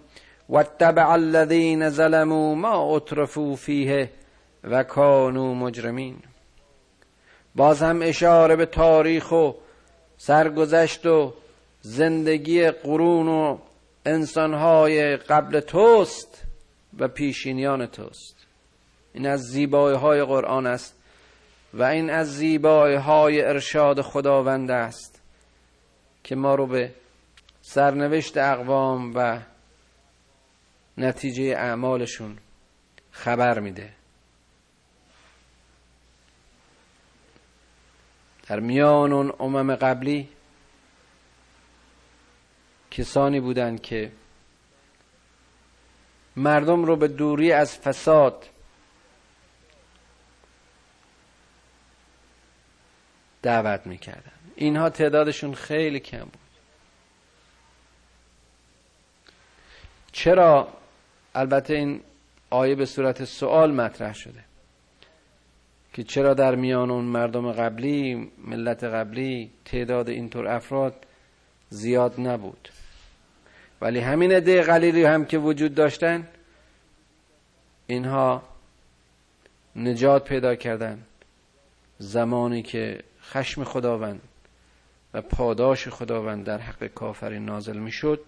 واتبع 0.49 1.13
الذین 1.13 1.89
ظلموا 1.89 2.55
ما 2.55 2.95
اترفوا 2.95 3.55
فیه 3.55 4.09
و 4.67 4.83
کانوا 4.83 5.53
مجرمین. 5.53 6.17
باز 7.55 7.83
هم 7.83 7.99
اشاره 8.01 8.55
به 8.55 8.65
تاریخ 8.65 9.31
و 9.31 9.51
سرگذشت 10.17 11.05
و 11.05 11.33
زندگی 11.81 12.71
قرون 12.71 13.27
و 13.27 13.57
انسانهای 14.05 15.17
قبل 15.17 15.59
توست 15.59 16.43
و 16.99 17.07
پیشینیان 17.07 17.85
توست. 17.85 18.35
این 19.13 19.27
از 19.27 19.41
زیبایی 19.41 19.97
های 19.97 20.23
قرآن 20.23 20.67
است 20.67 20.95
و 21.73 21.83
این 21.83 22.09
از 22.09 22.35
زیبایی 22.35 22.95
های 22.95 23.41
ارشاد 23.41 24.01
خداوند 24.01 24.71
است 24.71 25.21
که 26.23 26.35
ما 26.35 26.55
رو 26.55 26.67
به 26.67 26.91
سرنوشت 27.61 28.37
اقوام 28.37 29.11
و 29.15 29.39
نتیجه 30.97 31.43
اعمالشون 31.43 32.37
خبر 33.11 33.59
میده. 33.59 33.96
در 38.47 38.59
میان 38.59 39.13
اون 39.13 39.33
امم 39.39 39.75
قبلی 39.75 40.29
کسانی 42.91 43.39
بودند 43.39 43.81
که 43.81 44.11
مردم 46.35 46.85
رو 46.85 46.95
به 46.95 47.07
دوری 47.07 47.51
از 47.51 47.77
فساد 47.77 48.49
دعوت 53.41 53.87
می‌کردن. 53.87 54.31
اینها 54.55 54.89
تعدادشون 54.89 55.53
خیلی 55.53 55.99
کم 55.99 56.23
بود. 56.23 56.39
چرا؟ 60.11 60.67
البته 61.35 61.73
این 61.73 62.01
آیه 62.49 62.75
به 62.75 62.85
صورت 62.85 63.25
سوال 63.25 63.71
مطرح 63.71 64.13
شده. 64.13 64.46
که 65.97 66.03
چرا 66.03 66.33
در 66.33 66.55
میان 66.55 66.91
اون 66.91 67.05
مردم 67.05 67.51
قبلی 67.51 68.31
ملت 68.37 68.83
قبلی 68.83 69.51
تعداد 69.65 70.09
اینطور 70.09 70.47
افراد 70.47 71.05
زیاد 71.69 72.19
نبود. 72.19 72.69
ولی 73.81 73.99
همین 73.99 74.31
عده 74.31 74.61
قلیلی 74.61 75.03
هم 75.03 75.25
که 75.25 75.37
وجود 75.37 75.75
داشتن 75.75 76.27
اینها 77.87 78.43
نجات 79.75 80.23
پیدا 80.29 80.55
کردن. 80.55 81.03
زمانی 81.97 82.61
که 82.61 83.03
خشم 83.21 83.63
خداوند 83.63 84.21
و 85.13 85.21
پاداش 85.21 85.87
خداوند 85.87 86.45
در 86.45 86.57
حق 86.57 86.87
کافرین 86.87 87.45
نازل 87.45 87.77
می‌شد 87.77 88.21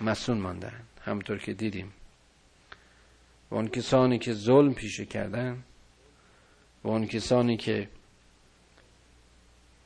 مسون 0.00 0.38
ماندن. 0.38 0.80
همطور 1.04 1.38
که 1.38 1.52
دیدیم. 1.52 1.92
و 3.50 3.54
اون 3.54 3.68
کسانی 3.68 4.18
که 4.18 4.32
ظلم 4.32 4.74
پیشه 4.74 5.04
کردن 5.04 5.64
و 6.84 6.88
اون 6.88 7.06
کسانی 7.06 7.56
که 7.56 7.88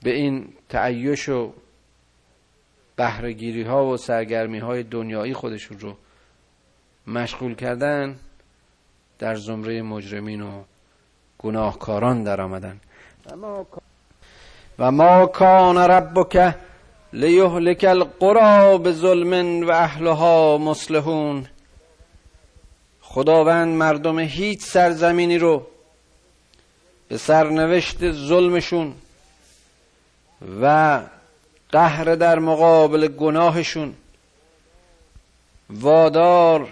به 0.02 0.14
این 0.14 0.48
تعیش 0.68 1.28
و 1.28 1.52
بهرهگیری 2.96 3.62
ها 3.62 3.86
و 3.86 3.96
سرگرمی 3.96 4.58
های 4.58 4.82
دنیایی 4.82 5.34
خودشون 5.34 5.78
رو 5.78 5.96
مشغول 7.06 7.54
کردن 7.54 8.16
در 9.18 9.34
زمره 9.34 9.82
مجرمین 9.82 10.42
و 10.42 10.62
گناهکاران 11.38 12.24
در 12.24 12.40
آمدن 12.40 12.80
و 14.78 14.90
ما 14.90 15.26
کان 15.26 15.78
ربک 15.78 16.54
لیهلک 17.12 17.84
القرى 17.88 18.78
بظلم 18.78 19.66
و 19.68 19.70
اهلها 19.70 20.58
مصلحون. 20.58 21.46
خداوند 23.00 23.76
مردم 23.76 24.18
هیچ 24.18 24.60
سرزمینی 24.60 25.38
رو 25.38 25.66
به 27.12 27.18
سرنوشت 27.18 28.12
ظلمشون 28.12 28.94
و 30.62 31.00
قهر 31.72 32.14
در 32.14 32.38
مقابل 32.38 33.08
گناهشون. 33.08 33.94
وادار 35.70 36.68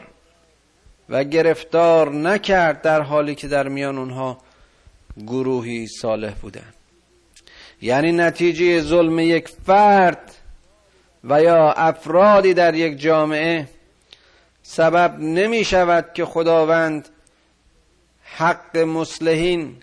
و 1.08 1.24
گرفتار 1.24 2.12
نکرد 2.12 2.82
در 2.82 3.00
حالی 3.00 3.34
که 3.34 3.48
در 3.48 3.68
میان 3.68 3.98
اونها 3.98 4.38
گروهی 5.26 5.86
صالح 5.86 6.34
بودن. 6.34 6.72
یعنی 7.82 8.12
نتیجه 8.12 8.80
ظلم 8.80 9.18
یک 9.18 9.48
فرد 9.48 10.34
و 11.24 11.42
یا 11.42 11.72
افرادی 11.72 12.54
در 12.54 12.74
یک 12.74 12.98
جامعه 12.98 13.68
سبب 14.62 15.18
نمی 15.18 15.64
شود 15.64 16.12
که 16.14 16.24
خداوند 16.24 17.08
حق 18.22 18.76
مسلحین 18.76 19.76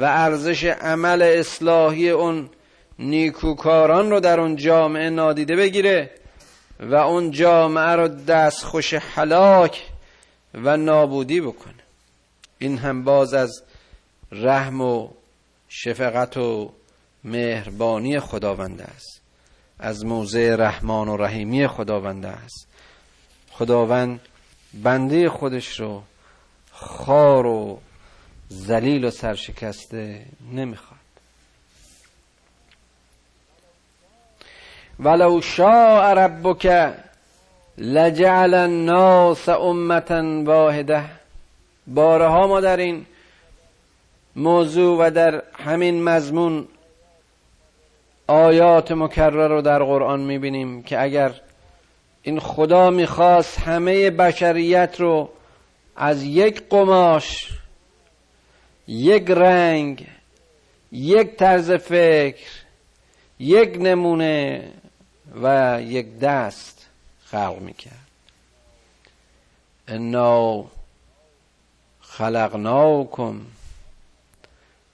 و 0.00 0.04
ارزش 0.04 0.64
عمل 0.64 1.22
اصلاحی 1.22 2.10
اون 2.10 2.50
نیکوکاران 2.98 4.10
رو 4.10 4.20
در 4.20 4.40
اون 4.40 4.56
جامعه 4.56 5.10
نادیده 5.10 5.56
بگیره 5.56 6.10
و 6.80 6.94
اون 6.94 7.30
جامعه 7.30 7.96
رو 7.96 8.08
دست 8.08 8.64
خوش 8.64 8.94
حلاک 8.94 9.82
و 10.54 10.76
نابودی 10.76 11.40
بکنه. 11.40 11.74
این 12.58 12.78
هم 12.78 13.04
باز 13.04 13.34
از 13.34 13.62
رحم 14.32 14.80
و 14.80 15.08
شفقت 15.68 16.36
و 16.36 16.72
مهربانی 17.24 18.20
خداوند 18.20 18.80
است. 18.80 19.20
از 19.78 20.04
موضع 20.04 20.56
رحمان 20.56 21.08
و 21.08 21.16
رحیمی 21.16 21.68
خداوند 21.68 22.26
است. 22.26 22.66
خداوند 23.50 24.20
بنده 24.74 25.28
خودش 25.30 25.80
رو 25.80 26.02
خار 26.72 27.46
و 27.46 27.80
ذلیل 28.52 29.04
و 29.04 29.10
سرشکسته 29.10 30.26
نمی‌خواد. 30.52 31.00
ولو 35.00 35.40
شاء 35.40 36.12
ربک 36.12 36.94
لجعل 37.78 38.54
الناس 38.54 39.48
امتا 39.48 40.42
واحده 40.44 41.04
بارها 41.86 42.46
ما 42.46 42.60
در 42.60 42.76
این 42.76 43.06
موضوع 44.36 45.06
و 45.06 45.10
در 45.10 45.42
همین 45.64 46.02
مضمون 46.02 46.68
آیات 48.26 48.92
مکرر 48.92 49.48
رو 49.48 49.62
در 49.62 49.82
قرآن 49.82 50.20
می‌بینیم 50.20 50.82
که 50.82 51.02
اگر 51.02 51.34
این 52.22 52.40
خدا 52.40 52.90
می‌خواست 52.90 53.58
همه 53.60 54.10
بشریت 54.10 55.00
رو 55.00 55.30
از 55.96 56.22
یک 56.22 56.62
قماش 56.70 57.48
یک 58.86 59.30
رنگ 59.30 60.06
یک 60.92 61.36
طرز 61.36 61.70
فکر 61.70 62.50
یک 63.38 63.76
نمونه 63.80 64.70
و 65.42 65.78
یک 65.82 66.18
دست 66.18 66.88
خلق 67.24 67.58
می‌کرد. 67.60 68.08
انا 69.88 70.64
خلقناکم 72.00 73.40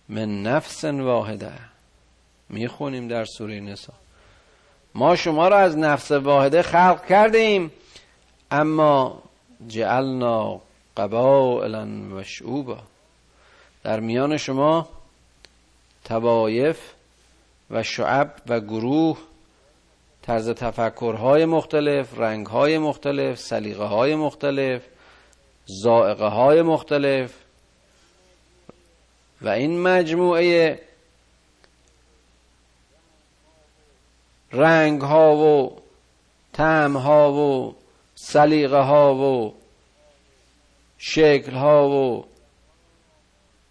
من 0.09 0.43
نفس 0.43 0.85
واحده. 0.85 1.53
می‌خونیم 2.49 3.09
در 3.09 3.25
سوره 3.25 3.61
نسا. 3.61 3.93
ما 4.95 5.17
شما 5.17 5.49
را 5.49 5.59
از 5.59 5.79
نفس 5.79 6.11
واحده 6.11 6.63
خلق 6.63 7.07
کردیم 7.07 7.73
اما 8.51 9.23
جعلنا 9.69 10.61
قبائلا 10.97 11.89
و 12.13 12.23
شعوبا 12.23 12.79
در 13.89 14.01
میان 14.01 14.37
شما 14.37 14.89
توایف 16.05 16.79
و 17.71 17.83
شعب 17.83 18.35
و 18.47 18.61
گروه 18.61 19.19
طرز 20.23 20.51
تفکرهای 20.51 21.45
مختلف 21.45 22.19
رنگهای 22.19 22.79
مختلف 22.79 23.39
سلیقه 23.39 23.85
های 23.85 24.15
مختلف 24.15 24.83
زائقه 25.67 26.27
های 26.27 26.63
مختلف. 26.63 27.35
و 29.43 29.49
این 29.49 29.83
مجموعه 29.83 30.81
رنگ 34.53 35.01
ها 35.01 35.37
و 35.37 35.77
تم 36.53 36.97
ها 36.97 37.33
و 37.33 37.77
سلیقه 38.15 38.81
ها 38.81 39.15
و 39.15 39.55
شکل 40.99 41.53
ها 41.53 41.89
و 41.89 42.28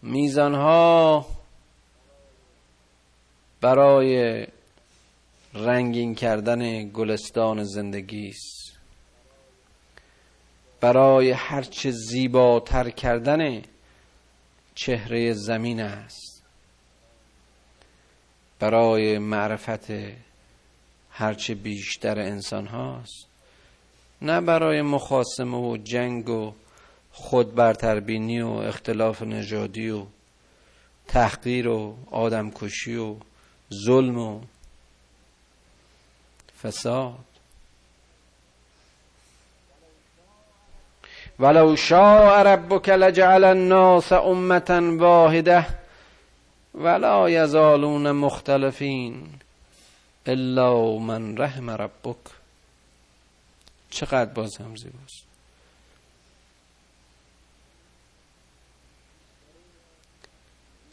میزان 0.07 0.55
ها 0.55 1.25
برای 3.61 4.47
رنگین 5.53 6.15
کردن 6.15 6.89
گلستان 6.89 7.63
زندگی 7.63 8.27
است. 8.27 8.77
برای 10.81 11.31
هرچه 11.31 11.91
زیباتر 11.91 12.89
کردن 12.89 13.61
چهره 14.75 15.33
زمین 15.33 15.79
است. 15.79 16.43
برای 18.59 19.17
معرفت 19.17 19.91
هرچه 21.11 21.55
بیشتر 21.55 22.19
انسان 22.19 22.67
هاست 22.67 23.27
نه 24.21 24.41
برای 24.41 24.81
مخاسمه 24.81 25.57
و 25.57 25.77
جنگ 25.77 26.29
و 26.29 26.53
خود 27.19 27.55
برتربینی 27.55 28.41
و 28.41 28.49
اختلاف 28.49 29.21
نژادی 29.21 29.89
و 29.89 30.05
تحقیر 31.07 31.67
و 31.67 31.95
آدمکشی 32.11 32.95
و 32.95 33.15
ظلم 33.73 34.17
و 34.17 34.41
فساد. 36.63 37.25
ولو 41.39 41.75
شاء 41.75 42.43
ربك 42.43 42.89
لجعل 42.89 43.43
الناس 43.43 44.11
امه 44.11 44.97
واحده 44.99 45.65
ولا 46.75 47.29
یزالون 47.29 48.11
مختلفین 48.11 49.29
الا 50.25 50.97
من 50.97 51.37
رحم 51.37 51.69
ربک. 51.69 52.17
چقدر 53.89 54.33
باز 54.33 54.57
هم 54.57 54.75
زیباست. 54.75 55.26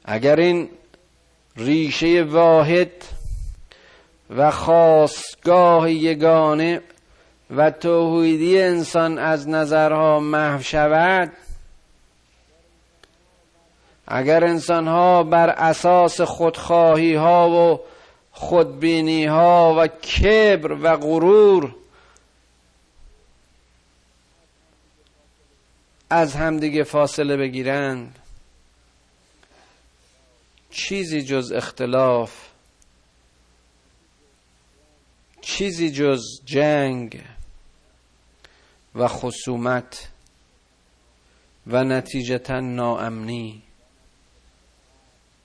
اگر 0.04 0.36
این 0.36 0.68
ریشه 1.56 2.22
واحد 2.22 2.92
و 4.30 4.50
خاصگاه 4.50 5.90
یگانه 5.90 6.80
و 7.50 7.70
توحیدی 7.70 8.62
انسان 8.62 9.18
از 9.18 9.48
نظرها 9.48 10.20
محو 10.20 10.62
شود 10.62 11.32
اگر 14.06 14.44
انسان 14.44 14.88
ها 14.88 15.22
بر 15.22 15.50
اساس 15.50 16.20
خودخواهی 16.20 17.14
ها 17.14 17.50
و 17.50 17.80
خودبینی 18.32 19.24
ها 19.24 19.74
و 19.78 19.86
کبر 19.86 20.72
و 20.72 20.96
غرور 20.96 21.74
از 26.10 26.34
همدیگه 26.34 26.82
فاصله 26.82 27.36
بگیرند 27.36 28.18
چیزی 30.74 31.22
جز 31.22 31.52
اختلاف 31.52 32.32
چیزی 35.40 35.90
جز 35.90 36.22
جنگ 36.44 37.22
و 38.94 39.08
خصومت 39.08 40.08
و 41.66 41.84
نتیجتا 41.84 42.60
ناامنی 42.60 43.62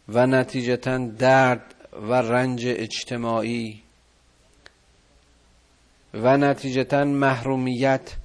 و 0.09 0.27
نتیجتا 0.27 0.97
درد 0.97 1.75
و 1.93 2.13
رنج 2.13 2.67
اجتماعی 2.67 3.83
و 6.13 6.37
نتیجتا 6.37 7.03
محرومیت 7.03 8.15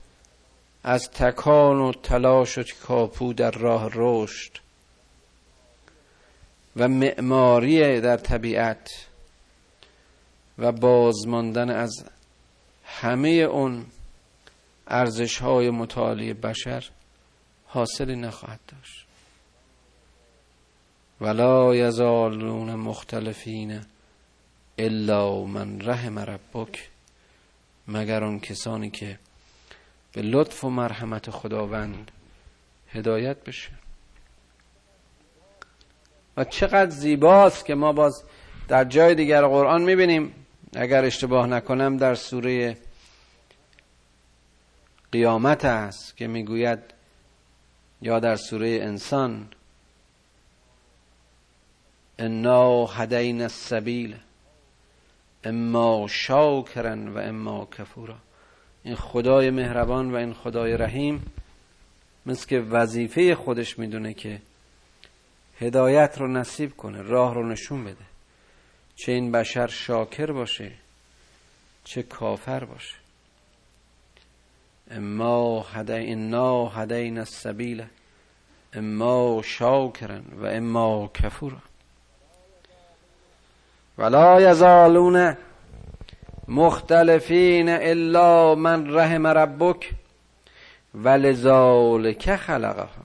از 0.83 1.11
تکان 1.11 1.77
و 1.77 1.93
تلاش 1.93 2.59
و 2.59 2.63
کاپو 2.83 3.33
در 3.33 3.51
راه 3.51 3.91
رشد. 3.95 4.64
و 6.77 6.89
معماری 6.89 8.01
در 8.01 8.17
طبیعت 8.17 8.89
و 10.59 10.73
بازماندن 10.73 11.71
از 11.71 12.05
همه 12.85 13.29
اون 13.29 13.87
ارزش 14.89 15.39
های 15.39 15.71
متعالی 15.71 16.35
بشر 16.35 16.91
حاصلی 17.67 18.17
نخواهد 18.17 18.61
داشت. 18.69 19.07
ولا 21.21 21.75
یزالون 21.75 22.75
مختلفین 22.75 23.81
الا 24.79 25.45
من 25.45 25.81
رحم 25.81 26.19
ربک 26.19 26.91
مگر 27.89 28.25
اون 28.25 28.41
کسانی 28.41 28.91
که 28.91 29.19
به 30.13 30.23
لطف 30.23 30.65
و 30.65 30.71
مرحمت 30.71 31.31
خداوند 31.31 32.11
هدایت 32.89 33.45
بشه. 33.45 33.84
و 36.37 36.45
چقدر 36.45 36.91
زیباست 36.91 37.67
که 37.67 37.75
ما 37.75 37.93
باز 37.93 38.25
در 38.69 38.85
جای 38.85 39.15
دیگر 39.15 39.47
قرآن 39.47 39.83
می‌بینیم. 39.83 40.35
اگر 40.77 41.05
اشتباه 41.05 41.47
نکنم 41.47 41.97
در 41.97 42.15
سوره 42.15 42.77
قیامت 45.13 45.65
است 45.65 46.17
که 46.17 46.27
می‌گوید 46.27 46.79
یا 48.03 48.21
در 48.21 48.37
سوره 48.37 48.69
انسان 48.69 49.49
انا 52.19 52.87
هدین 52.87 53.43
السبیل 53.43 54.17
اما 55.45 56.07
شاکرن 56.09 57.09
و 57.09 57.19
اما 57.19 57.69
کفورا. 57.79 58.17
این 58.85 58.95
خدای 58.97 59.51
مهربان 59.51 60.13
و 60.13 60.17
این 60.17 60.35
خدای 60.35 60.77
رحیم 60.77 61.23
مثل 62.27 62.47
که 62.47 62.61
وظیفه 62.61 63.35
خودش 63.35 63.79
می‌دونه 63.79 64.15
که 64.15 64.41
هدایت 65.61 66.19
رو 66.19 66.29
نصیب 66.29 66.77
کنه 66.77 67.03
راه 67.03 67.35
رو 67.35 67.49
نشون 67.49 67.85
بده. 67.85 68.05
چه 68.97 69.13
این 69.13 69.33
بشر 69.33 69.67
شاکر 69.67 70.33
باشه 70.33 70.73
چه 71.85 72.03
کافر 72.03 72.65
باشه. 72.65 72.95
اما 74.91 75.67
انا 75.89 76.69
هدین 76.69 77.19
السبیل 77.19 77.85
اما 78.75 79.43
شاکرن 79.45 80.25
و 80.37 80.47
اما 80.47 81.11
کفورا 81.15 81.59
ولا 83.99 84.41
یزالون 84.41 85.37
مختلفین 86.49 87.69
الا 87.69 88.55
من 88.55 88.95
رحم 88.95 89.27
ربک 89.27 89.91
ولذالک 90.95 92.37
خلقهم 92.37 93.04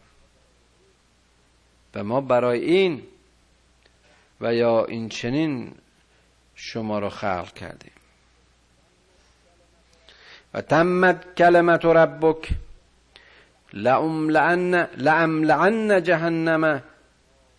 ما 2.02 2.22
برای 2.22 2.60
این 2.60 3.04
و 4.42 4.54
یا 4.54 4.86
این 4.86 5.10
چنین 5.10 5.76
شما 6.56 7.00
را 7.00 7.10
خلق 7.10 7.54
کردیم. 7.54 7.92
و 10.54 10.62
تمت 10.62 11.36
کلمت 11.36 11.86
ربک 11.86 12.50
لعن 13.74 14.88
جهنم 16.04 16.84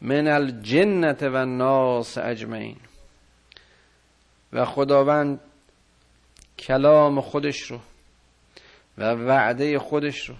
من 0.01 0.29
الجنت 0.29 1.23
و 1.23 1.35
الناس 1.35 2.19
اجمعین. 2.19 2.77
و 4.53 4.65
خداوند 4.65 5.41
کلام 6.59 7.21
خودش 7.21 7.71
رو 7.71 7.81
و 8.99 9.15
وعده 9.15 9.79
خودش 9.79 10.29
رو 10.29 10.35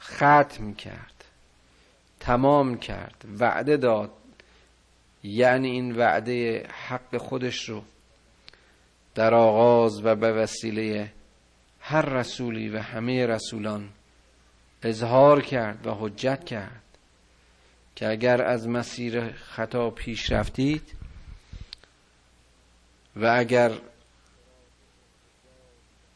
ختم 0.00 0.74
کرد. 0.74 1.17
تمام 2.28 2.78
کرد. 2.78 3.24
وعده 3.38 3.76
داد. 3.76 4.10
یعنی 5.22 5.70
این 5.70 5.96
وعده 5.96 6.66
حق 6.88 7.16
خودش 7.16 7.68
رو 7.68 7.82
در 9.14 9.34
آغاز 9.34 10.04
و 10.04 10.14
به 10.14 10.32
وسیله 10.32 11.12
هر 11.80 12.02
رسولی 12.02 12.68
و 12.68 12.78
همه 12.78 13.26
رسولان 13.26 13.88
اظهار 14.82 15.42
کرد 15.42 15.86
و 15.86 15.94
حجت 15.94 16.44
کرد 16.44 16.82
که 17.96 18.08
اگر 18.08 18.42
از 18.42 18.68
مسیر 18.68 19.32
خطا 19.32 19.90
پیش 19.90 20.32
رفتید 20.32 20.94
و 23.16 23.26
اگر 23.26 23.72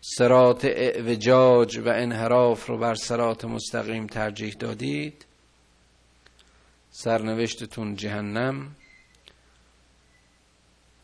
سرات 0.00 0.64
اعوجاج 0.64 1.78
و 1.78 1.88
انحراف 1.88 2.66
رو 2.66 2.78
بر 2.78 2.94
سرات 2.94 3.44
مستقیم 3.44 4.06
ترجیح 4.06 4.54
دادید 4.54 5.26
سرنوشتتون 6.94 7.96
جهنم 7.96 8.76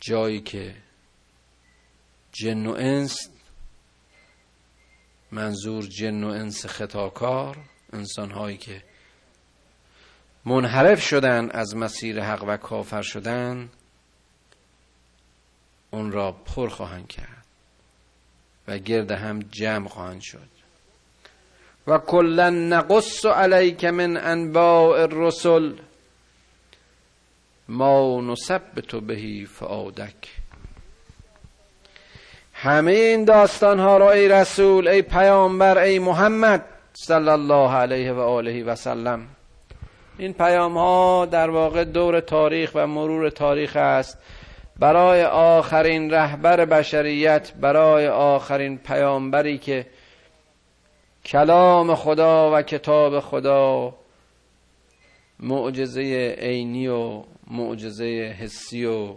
جایی 0.00 0.40
که 0.40 0.76
جن 2.32 2.66
و 2.66 2.72
انس 2.72 3.30
منظور 5.30 5.86
جن 5.86 6.24
و 6.24 6.28
انس 6.28 6.66
خطاکار 6.66 7.56
انسان 7.92 8.30
هایی 8.30 8.56
که 8.56 8.84
منحرف 10.44 11.02
شدن 11.02 11.50
از 11.50 11.76
مسیر 11.76 12.22
حق 12.22 12.44
و 12.48 12.56
کافر 12.56 13.02
شدن 13.02 13.70
اون 15.90 16.12
را 16.12 16.32
پر 16.32 16.68
خواهند 16.68 17.08
کرد 17.08 17.46
و 18.68 18.78
گرد 18.78 19.10
هم 19.10 19.38
جمع 19.38 19.88
خواهند 19.88 20.20
شد. 20.20 20.57
و 21.88 21.98
کلا 21.98 22.50
نقص 22.50 23.26
علیک 23.26 23.84
من 23.84 24.16
انباء 24.16 25.00
الرسل. 25.00 25.72
ما 27.68 28.20
نثبت 28.20 28.94
بهی 29.06 29.46
فعادک 29.46 30.14
همه 32.54 32.92
این 32.92 33.24
داستان 33.24 33.78
ها 33.78 33.96
را 33.96 34.12
ای 34.12 34.28
رسول 34.28 34.88
ای 34.88 35.02
پیامبر 35.02 35.78
ای 35.78 35.98
محمد 35.98 36.64
صلی 36.92 37.28
الله 37.28 37.72
علیه 37.72 38.12
و 38.12 38.20
آله 38.20 38.64
و 38.64 38.74
سلم. 38.74 39.26
این 40.18 40.32
پیام 40.32 40.78
ها 40.78 41.26
در 41.26 41.50
واقع 41.50 41.84
دور 41.84 42.20
تاریخ 42.20 42.70
و 42.74 42.86
مرور 42.86 43.30
تاریخ 43.30 43.76
است. 43.76 44.18
برای 44.78 45.24
آخرین 45.24 46.10
رهبر 46.10 46.64
بشریت 46.64 47.52
برای 47.60 48.08
آخرین 48.08 48.78
پیامبری 48.78 49.58
که 49.58 49.86
کلام 51.28 51.94
خدا 51.94 52.58
و 52.58 52.62
کتاب 52.62 53.20
خدا 53.20 53.94
معجزه 55.40 56.36
عینی 56.38 56.88
و 56.88 57.24
معجزه 57.46 58.36
حسی 58.38 58.84
و 58.84 59.14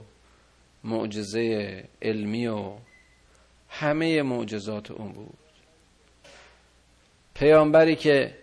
معجزه 0.83 1.83
علمی 2.01 2.47
و 2.47 2.73
همه 3.69 4.21
معجزات 4.21 4.91
اون 4.91 5.11
بود. 5.11 5.37
پیامبری 7.33 7.95
که 7.95 8.37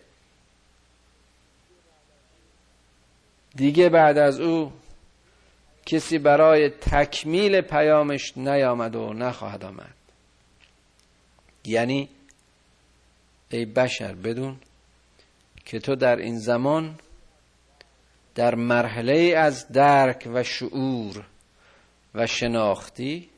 دیگه 3.55 3.89
بعد 3.89 4.19
از 4.19 4.41
او 4.41 4.73
کسی 5.87 6.19
برای 6.19 6.69
تکمیل 6.69 7.61
پیامش 7.61 8.33
نیامد 8.37 8.97
و 8.97 9.13
نخواهد 9.13 9.65
آمد. 9.65 9.95
یعنی 11.65 12.09
ای 13.51 13.65
بشر 13.65 14.15
بدون 14.15 14.61
که 15.65 15.79
تو 15.79 15.97
در 15.97 16.17
این 16.17 16.39
زمان 16.39 16.99
در 18.35 18.55
مرحله 18.55 19.35
از 19.37 19.69
درک 19.69 20.29
و 20.35 20.43
شعور 20.43 21.27
و 22.15 22.27
شناختی 22.27 23.29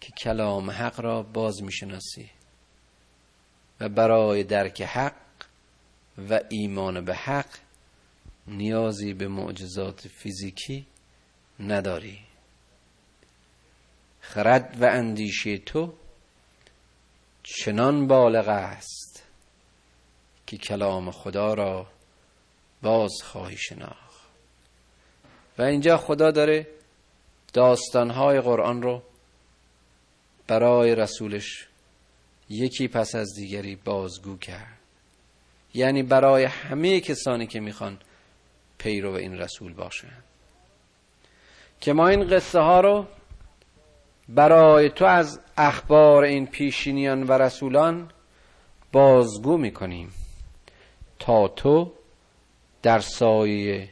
که 0.00 0.12
کلام 0.12 0.70
حق 0.70 1.00
را 1.00 1.22
باز 1.22 1.62
می‌شناسی 1.62 2.30
و 3.80 3.88
برای 3.88 4.44
درک 4.44 4.82
حق 4.82 5.14
و 6.30 6.40
ایمان 6.48 7.04
به 7.04 7.14
حق 7.14 7.58
نیازی 8.46 9.14
به 9.14 9.28
معجزات 9.28 10.08
فیزیکی 10.08 10.86
نداری. 11.60 12.18
خرد 14.20 14.76
و 14.80 14.84
اندیشه 14.84 15.58
تو 15.58 15.94
چنان 17.46 18.06
بالغ 18.06 18.48
است 18.48 19.22
که 20.46 20.56
کلام 20.56 21.10
خدا 21.10 21.54
را 21.54 21.86
باز 22.82 23.12
خواهی 23.24 23.56
شناخت. 23.56 24.26
و 25.58 25.62
اینجا 25.62 25.96
خدا 25.96 26.30
داره 26.30 26.66
داستانهای 27.52 28.40
قرآن 28.40 28.82
رو 28.82 29.02
برای 30.46 30.94
رسولش 30.94 31.68
یکی 32.48 32.88
پس 32.88 33.14
از 33.14 33.34
دیگری 33.36 33.76
بازگو 33.76 34.36
کرد. 34.36 34.78
یعنی 35.74 36.02
برای 36.02 36.44
همه 36.44 37.00
کسانی 37.00 37.46
که 37.46 37.60
می‌خوان 37.60 37.98
پیرو 38.78 39.12
این 39.12 39.38
رسول 39.38 39.72
باشند 39.72 40.24
که 41.80 41.92
ما 41.92 42.08
این 42.08 42.28
قصه 42.28 42.60
ها 42.60 42.80
رو 42.80 43.06
برای 44.28 44.90
تو 44.90 45.04
از 45.04 45.40
اخبار 45.56 46.24
این 46.24 46.46
پیشینیان 46.46 47.22
و 47.22 47.32
رسولان 47.32 48.10
بازگو 48.92 49.56
می‌کنیم 49.56 50.12
تا 51.18 51.48
تو 51.48 51.92
در 52.82 52.98
سایه 52.98 53.88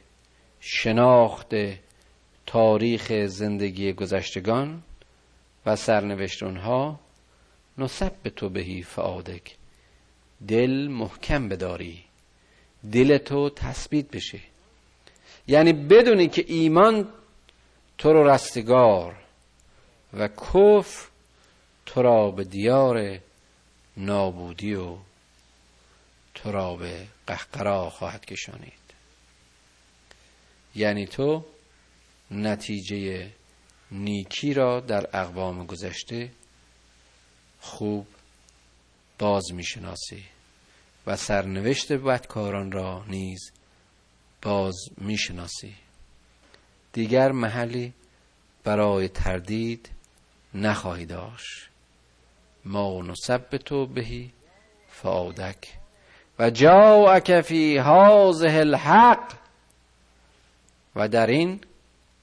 شناخت 0.60 1.54
تاریخ 2.46 3.12
زندگی 3.26 3.92
گذشتگان 3.92 4.82
و 5.66 5.76
سرنوشت 5.76 6.42
اونها 6.42 7.00
نصب 7.78 8.12
به 8.22 8.30
تو 8.30 8.48
بهی 8.48 8.82
فعادک 8.82 9.56
دل 10.48 10.88
محکم 10.90 11.48
بداری. 11.48 12.04
دل 12.92 13.18
تو 13.18 13.50
تثبیت 13.50 14.10
بشه. 14.10 14.40
یعنی 15.46 15.72
بدونی 15.72 16.28
که 16.28 16.44
ایمان 16.48 17.08
تو 17.98 18.12
رو 18.12 18.28
رستگار 18.28 19.14
و 20.12 20.28
کفر 20.28 21.08
تو 21.86 22.02
را 22.02 22.30
به 22.30 22.44
دیار 22.44 23.18
نابودی 23.96 24.74
و 24.74 24.96
تو 26.34 26.52
را 26.52 26.76
به 26.76 27.06
قهقرا 27.26 27.90
خواهد 27.90 28.24
کشانید. 28.24 28.72
یعنی 30.74 31.06
تو 31.06 31.44
نتیجه 32.30 33.30
نیکی 33.90 34.54
را 34.54 34.80
در 34.80 35.16
اقوام 35.16 35.66
گذشته 35.66 36.30
خوب 37.60 38.06
باز 39.18 39.52
می‌شناسی 39.52 40.24
و 41.06 41.16
سرنوشت 41.16 41.92
بدکاران 41.92 42.72
را 42.72 43.04
نیز 43.08 43.52
باز 44.42 44.74
می‌شناسی. 44.96 45.74
دیگر 46.92 47.32
محلی 47.32 47.92
برای 48.64 49.08
تردید 49.08 49.90
نخواهی 50.54 51.06
داشت. 51.06 51.68
ما 52.64 53.02
نثبت 53.02 53.72
بهی 53.72 54.32
فعادک 54.88 55.78
و 56.38 56.50
جاءک 56.50 57.40
فی 57.40 57.78
هذه 57.78 58.58
الحق. 58.58 59.32
و 60.96 61.08
در 61.08 61.26
این 61.26 61.60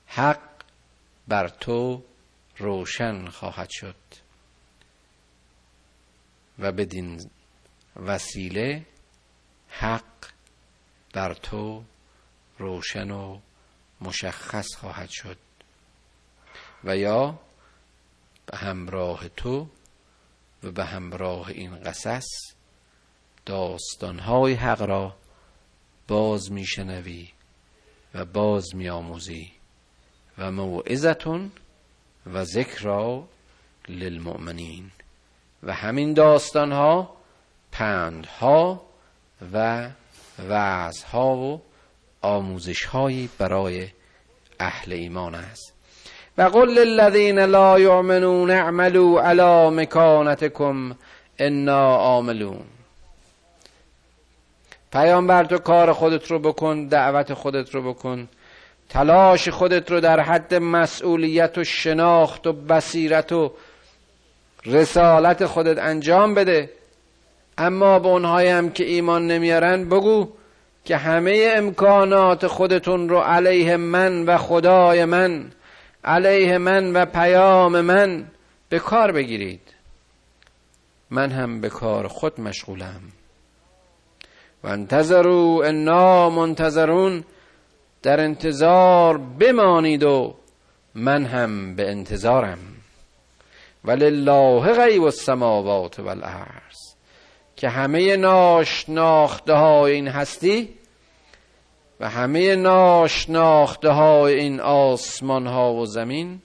حق 0.07 0.39
بر 1.27 1.47
تو 1.47 2.03
روشن 2.57 3.27
خواهد 3.29 3.69
شد. 3.69 3.95
و 6.59 6.71
بدین 6.71 7.29
وسیله 7.95 8.85
حق 9.69 10.25
بر 11.13 11.33
تو 11.33 11.83
روشن 12.57 13.11
و 13.11 13.39
مشخص 14.01 14.67
خواهد 14.75 15.09
شد. 15.09 15.37
و 16.83 16.97
یا 16.97 17.39
به 18.45 18.57
همراه 18.57 19.27
تو 19.27 19.67
و 20.63 20.71
به 20.71 20.85
همراه 20.85 21.47
این 21.49 21.75
قصص 21.75 22.27
داستانهای 23.45 24.53
حق 24.53 24.81
را 24.81 25.15
باز 26.07 26.51
میشنوی 26.51 27.29
و 28.13 28.25
باز 28.25 28.75
میآموزی 28.75 29.51
و 30.37 30.51
موعظتون 30.51 31.51
و 32.25 32.43
ذکر 32.45 33.23
للمؤمنین. 33.89 34.91
و 35.63 35.73
همین 35.73 36.13
داستانها 36.13 37.15
پندها 37.71 38.85
و 39.53 39.89
وعظها 40.39 41.37
و 41.37 41.61
آموزشهایی 42.21 43.29
برای 43.37 43.89
اهل 44.59 44.93
ایمان 44.93 45.35
است. 45.35 45.73
و 46.37 46.41
قل 46.41 46.69
للذین 46.69 47.39
لا 47.39 47.79
یؤمنون 47.79 48.51
اعملوا 48.51 49.21
علی 49.21 49.69
مکانتکم 49.69 50.95
انا 51.39 51.95
عاملون 51.95 52.63
پیامبر 54.91 55.43
تو 55.43 55.57
کار 55.57 55.93
خودت 55.93 56.31
رو 56.31 56.39
بکن 56.39 56.87
دعوت 56.87 57.33
خودت 57.33 57.75
رو 57.75 57.93
بکن. 57.93 58.27
تلاش 58.89 59.49
خودت 59.49 59.91
رو 59.91 59.99
در 59.99 60.19
حد 60.19 60.53
مسئولیت 60.53 61.57
و 61.57 61.63
شناخت 61.63 62.47
و 62.47 62.53
بصیرت 62.53 63.31
و 63.31 63.51
رسالت 64.65 65.45
خودت 65.45 65.77
انجام 65.77 66.33
بده. 66.33 66.69
اما 67.57 67.99
به 67.99 68.07
اونهایی 68.07 68.49
هم 68.49 68.69
که 68.69 68.83
ایمان 68.83 69.27
نمیارن 69.27 69.89
بگو 69.89 70.27
که 70.85 70.97
همه 70.97 71.53
امکانات 71.55 72.47
خودتون 72.47 73.09
رو 73.09 73.19
علیه 73.19 73.77
من 73.77 74.25
و 74.25 74.37
خدای 74.37 75.05
من 75.05 75.51
علیه 76.03 76.57
من 76.57 76.93
و 76.93 77.05
پیام 77.05 77.81
من 77.81 78.25
به 78.69 78.79
کار 78.79 79.11
بگیرید. 79.11 79.61
من 81.09 81.31
هم 81.31 81.61
به 81.61 81.69
کار 81.69 82.07
خود 82.07 82.41
مشغولم. 82.41 83.01
و 84.63 84.67
انتظرو 84.67 85.61
انا 85.65 86.29
منتظرون 86.29 87.23
در 88.03 88.19
انتظار 88.19 89.17
بمانید 89.17 90.03
و 90.03 90.35
من 90.95 91.25
هم 91.25 91.75
به 91.75 91.91
انتظارم. 91.91 92.59
ولله 93.85 94.73
غیب 94.73 95.03
السماوات 95.03 95.99
والارض. 95.99 96.91
که 97.55 97.69
همه 97.69 98.17
ناشناخته 98.17 99.53
های 99.53 99.91
این 99.91 100.07
هستی 100.07 100.80
و 102.01 102.09
همه 102.09 102.55
ناشناخته 102.55 103.89
های 103.89 104.33
این 104.33 104.59
آسمان 104.59 105.47
ها 105.47 105.73
و 105.73 105.85
زمین 105.85 106.41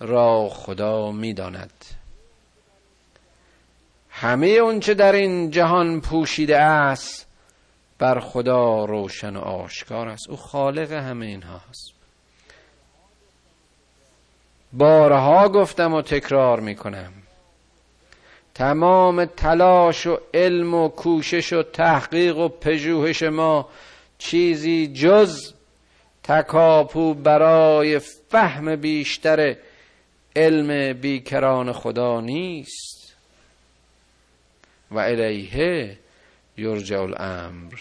را 0.00 0.48
خدا 0.48 1.12
می‌داند. 1.12 1.84
همه 4.10 4.46
اونچه 4.46 4.94
در 4.94 5.12
این 5.12 5.50
جهان 5.50 6.00
پوشیده 6.00 6.58
است 6.58 7.26
بر 7.98 8.20
خدا 8.20 8.84
روشن 8.84 9.36
و 9.36 9.40
آشکار 9.40 10.08
است. 10.08 10.30
او 10.30 10.36
خالق 10.36 10.92
همه 10.92 11.26
این 11.26 11.42
هاست 11.42 11.92
بارها 14.72 15.48
گفتم 15.48 15.94
و 15.94 16.02
تکرار 16.02 16.60
می‌کنم. 16.60 17.12
تمام 18.54 19.24
تلاش 19.24 20.06
و 20.06 20.18
علم 20.34 20.74
و 20.74 20.88
کوشش 20.88 21.52
و 21.52 21.62
تحقیق 21.62 22.38
و 22.38 22.48
پژوهش 22.48 23.22
ما 23.22 23.68
چیزی 24.18 24.86
جز 24.86 25.54
تکاپو 26.22 27.14
برای 27.14 27.98
فهم 27.98 28.76
بیشتر 28.76 29.56
علم 30.36 31.00
بیکران 31.00 31.72
خدا 31.72 32.20
نیست. 32.20 33.16
و 34.90 34.98
الیه 34.98 35.98
یرجع 36.56 37.00
الامر. 37.00 37.74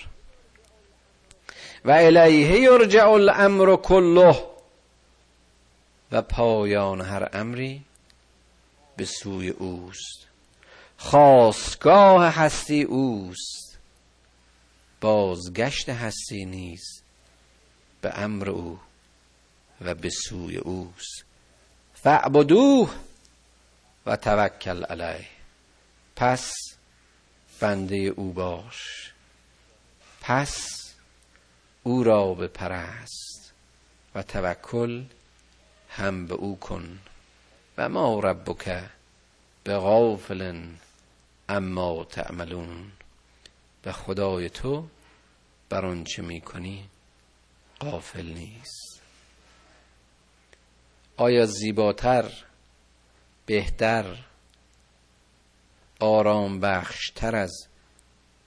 و 1.85 1.91
الیه 1.91 2.59
یرجع 2.59 3.09
الامر 3.09 3.75
کله. 3.75 4.43
و 6.11 6.21
پایان 6.21 7.01
هر 7.01 7.29
امری 7.33 7.81
به 8.97 9.05
سوی 9.05 9.49
اوست. 9.49 10.27
خواستگاه 10.97 12.35
هستی 12.35 12.83
اوست. 12.83 13.72
بازگشت 15.03 15.89
هستی 15.89 16.45
نیز 16.45 17.01
به 18.01 18.19
امر 18.19 18.49
او 18.49 18.79
و 19.81 19.95
به 19.95 20.09
سوی 20.09 20.57
اوست. 20.57 21.25
فعبدوه 21.93 22.95
و 24.05 24.15
توکل 24.15 24.83
علیه. 24.83 25.27
پس 26.15 26.51
بنده 27.59 27.95
او 27.95 28.33
باش. 28.33 29.11
پس 30.21 30.67
او 31.83 32.03
را 32.03 32.33
به 32.33 32.47
پرست 32.47 33.53
و 34.15 34.23
توکل 34.23 35.03
هم 35.89 36.27
به 36.27 36.33
او 36.33 36.59
کن. 36.59 36.99
و 37.77 37.89
ما 37.89 38.19
ربک 38.19 38.83
به 39.63 39.77
غافل 39.77 40.67
اما 41.49 42.03
تعملون. 42.03 42.91
به 43.83 43.91
خدای 43.91 44.49
تو 44.49 44.87
بر 45.69 45.85
آنچه 45.85 46.21
می‌کنی 46.21 46.89
غافل 47.79 48.25
نیست. 48.25 49.01
آیا 51.17 51.45
زیباتر 51.45 52.31
بهتر 53.45 54.25
آرام 55.99 56.59
بخشتر 56.59 57.35
از 57.35 57.67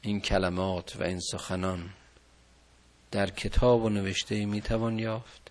این 0.03 0.21
کلمات 0.21 0.97
و 0.97 1.03
این 1.03 1.21
سخنان 1.21 1.91
در 3.11 3.31
کتاب 3.31 3.85
و 3.85 3.89
نوشته 3.89 4.47
می‌توان 4.47 4.99
یافت؟ 4.99 5.51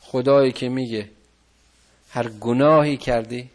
خدایی 0.00 0.52
که 0.52 0.68
میگه 0.68 1.10
هر 2.10 2.28
گناهی 2.28 2.96
کردی 2.96 3.50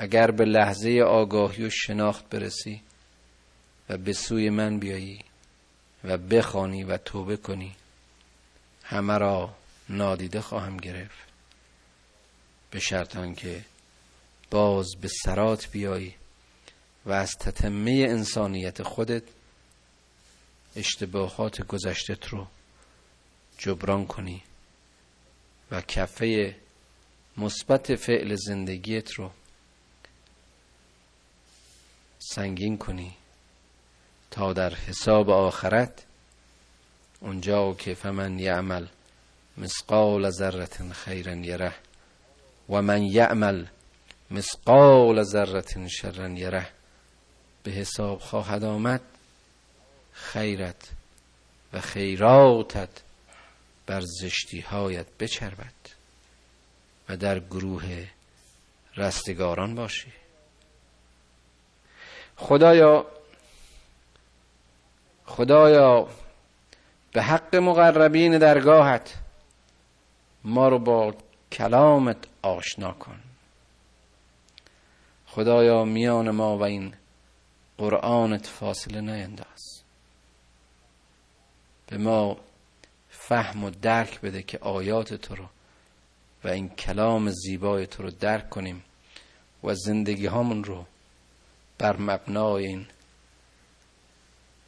اگر 0.00 0.30
به 0.30 0.44
لحظه 0.44 1.02
آگاهی 1.06 1.64
و 1.64 1.70
شناخت 1.70 2.28
برسی 2.28 2.82
و 3.88 3.96
به 3.96 4.12
سوی 4.12 4.50
من 4.50 4.78
بیایی 4.78 5.24
و 6.04 6.18
بخوانی 6.18 6.84
و 6.84 6.96
توبه 6.96 7.36
کنی 7.36 7.76
همه 8.82 9.18
را 9.18 9.54
نادیده 9.88 10.40
خواهم 10.40 10.76
گرفت. 10.76 11.18
به 12.70 12.78
شرط 12.78 13.34
که 13.36 13.64
باز 14.50 14.86
به 15.00 15.08
سرات 15.24 15.70
بیایی 15.70 16.14
و 17.06 17.12
از 17.12 17.30
تتمه 17.40 18.06
انسانیت 18.08 18.82
خودت 18.82 19.22
اشتباهات 20.76 21.62
گذشتت 21.62 22.28
رو 22.28 22.46
جبران 23.58 24.06
کنی 24.06 24.42
و 25.70 25.80
کفه 25.80 26.56
مثبت 27.36 27.94
فعل 27.94 28.34
زندگیت 28.34 29.12
رو 29.12 29.30
سنگین 32.38 32.78
کنی. 32.78 33.16
تا 34.30 34.52
در 34.52 34.74
حساب 34.74 35.30
آخرت 35.30 36.04
اونجا 37.20 37.74
که 37.74 37.94
فمن 37.94 38.38
یعمل 38.38 38.86
مسقال 39.56 40.30
ذرة 40.30 40.92
خیرا 40.92 41.34
یره 41.34 41.74
و 42.68 42.82
من 42.82 43.02
یعمل 43.02 43.66
مسقال 44.30 45.22
ذرة 45.22 45.88
شرا 45.88 46.28
یره 46.28 46.68
به 47.62 47.70
حساب 47.70 48.20
خواهد 48.20 48.64
آمد 48.64 49.00
خیرت 50.12 50.90
و 51.72 51.80
خیراتت 51.80 53.02
بر 53.86 54.02
زشتی 54.20 54.60
هایت 54.60 55.06
بچربد 55.20 55.74
و 57.08 57.16
در 57.16 57.40
گروه 57.40 58.06
رستگاران 58.96 59.74
باشی. 59.74 60.12
خدایا 62.38 63.06
خدایا 65.26 66.08
به 67.12 67.22
حق 67.22 67.56
مقربین 67.56 68.38
درگاهت 68.38 69.14
ما 70.44 70.68
رو 70.68 70.78
با 70.78 71.14
کلامت 71.52 72.16
آشنا 72.42 72.92
کن. 72.92 73.20
خدایا 75.26 75.84
میان 75.84 76.30
ما 76.30 76.58
و 76.58 76.62
این 76.62 76.94
قرآنت 77.78 78.46
فاصله 78.46 79.00
نینداز. 79.00 79.82
به 81.86 81.98
ما 81.98 82.36
فهم 83.08 83.64
و 83.64 83.70
درک 83.70 84.20
بده 84.20 84.42
که 84.42 84.58
آیات 84.58 85.14
تو 85.14 85.34
رو 85.34 85.44
و 86.44 86.48
این 86.48 86.68
کلام 86.68 87.30
زیبای 87.30 87.86
تو 87.86 88.02
رو 88.02 88.10
درک 88.10 88.50
کنیم 88.50 88.84
و 89.64 89.74
زندگی 89.74 90.26
همون 90.26 90.64
رو 90.64 90.84
بر 91.78 91.96
مبنای 91.96 92.66
این 92.66 92.86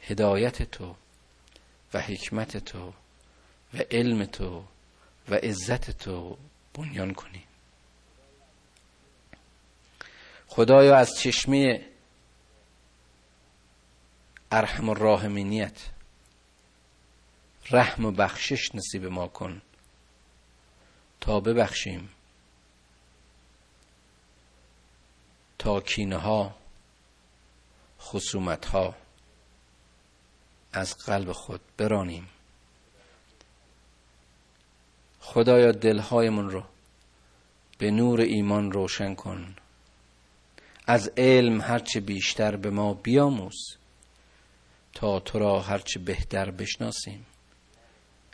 هدایت 0.01 0.63
تو 0.63 0.95
و 1.93 2.01
حکمت 2.01 2.57
تو 2.57 2.93
و 3.73 3.77
علم 3.91 4.25
تو 4.25 4.63
و 5.29 5.35
عزت 5.35 5.91
تو 5.91 6.37
بنیان 6.73 7.13
کنیم 7.13 7.43
خدایا 10.47 10.97
از 10.97 11.19
چشمه 11.19 11.85
ارحم 14.51 14.89
الراحمینیت 14.89 15.89
رحم 17.71 18.05
و 18.05 18.11
بخشش 18.11 18.75
نصیب 18.75 19.05
ما 19.05 19.27
کن 19.27 19.61
تا 21.21 21.39
ببخشیم 21.39 22.09
تا 25.59 25.81
کینه 25.81 26.17
ها 26.17 26.60
خصومت 28.01 28.65
ها 28.65 28.95
از 30.73 30.97
قلب 30.97 31.31
خود 31.31 31.61
برانیم. 31.77 32.29
خدایا 35.19 35.71
دلهایمون 35.71 36.49
رو 36.49 36.63
به 37.77 37.91
نور 37.91 38.21
ایمان 38.21 38.71
روشن 38.71 39.15
کن. 39.15 39.55
از 40.87 41.11
علم 41.17 41.61
هرچه 41.61 41.99
بیشتر 41.99 42.55
به 42.55 42.69
ما 42.69 42.93
بیاموز 42.93 43.77
تا 44.93 45.19
تو 45.19 45.39
را 45.39 45.61
هرچه 45.61 45.99
بهتر 45.99 46.51
بشناسیم. 46.51 47.25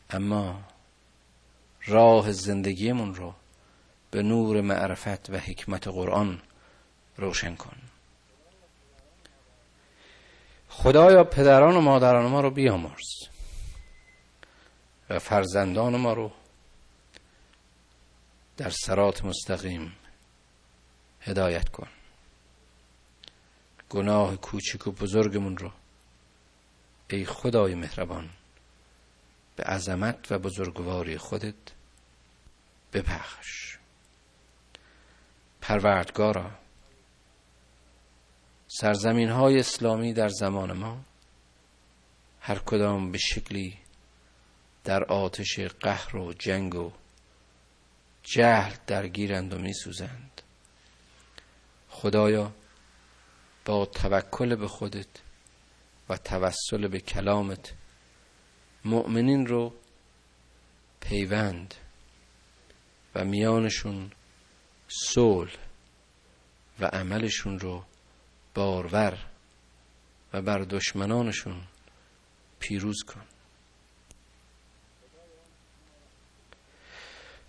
اما 0.09 0.61
راه 1.85 2.31
زندگیمون 2.31 3.15
رو 3.15 3.33
به 4.11 4.23
نور 4.23 4.61
معرفت 4.61 5.29
و 5.29 5.37
حکمت 5.37 5.87
قرآن 5.87 6.41
روشن 7.17 7.55
کن. 7.55 7.77
خدایا 10.79 11.23
پدران 11.23 11.75
و 11.75 11.81
مادران 11.81 12.25
ما 12.25 12.41
رو 12.41 12.49
بیامرز 12.51 13.09
و 15.09 15.19
فرزندان 15.19 15.95
ما 15.95 16.13
رو 16.13 16.31
در 18.57 18.69
سرات 18.69 19.25
مستقیم 19.25 19.95
هدایت 21.21 21.69
کن. 21.69 21.87
گناه 23.89 24.35
کوچک 24.35 24.87
و 24.87 24.91
بزرگمون 24.91 25.57
رو 25.57 25.71
ای 27.09 27.25
خدای 27.25 27.75
مهربان 27.75 28.29
به 29.55 29.63
عظمت 29.63 30.31
و 30.31 30.39
بزرگواری 30.39 31.17
خودت 31.17 31.55
ببخش 32.93 33.77
پروردگارا 35.61 36.51
سرزمین 38.79 39.29
های 39.29 39.59
اسلامی 39.59 40.13
در 40.13 40.29
زمان 40.29 40.71
ما 40.71 41.05
هر 42.39 42.59
کدام 42.59 43.11
به 43.11 43.17
شکلی 43.17 43.77
در 44.83 45.03
آتش 45.03 45.59
قهر 45.59 46.17
و 46.17 46.33
جنگ 46.33 46.75
و 46.75 46.91
جهل 48.23 48.73
درگیرند 48.87 49.53
و 49.53 49.57
میسوزند. 49.57 50.41
خدایا 51.89 52.51
با 53.65 53.85
توکل 53.85 54.55
به 54.55 54.67
خودت 54.67 55.07
و 56.09 56.17
توسل 56.17 56.87
به 56.87 56.99
کلامت 56.99 57.73
مؤمنین 58.85 59.47
رو 59.47 59.73
پیوند 60.99 61.75
و 63.15 63.25
میانشون 63.25 64.11
صلح 64.87 65.57
و 66.79 66.85
عملشون 66.85 67.59
رو 67.59 67.83
بارور 68.57 69.17
و 70.33 70.41
بر 70.41 70.59
دشمنانشون 70.59 71.63
پیروز 72.59 73.03
کن. 73.03 73.21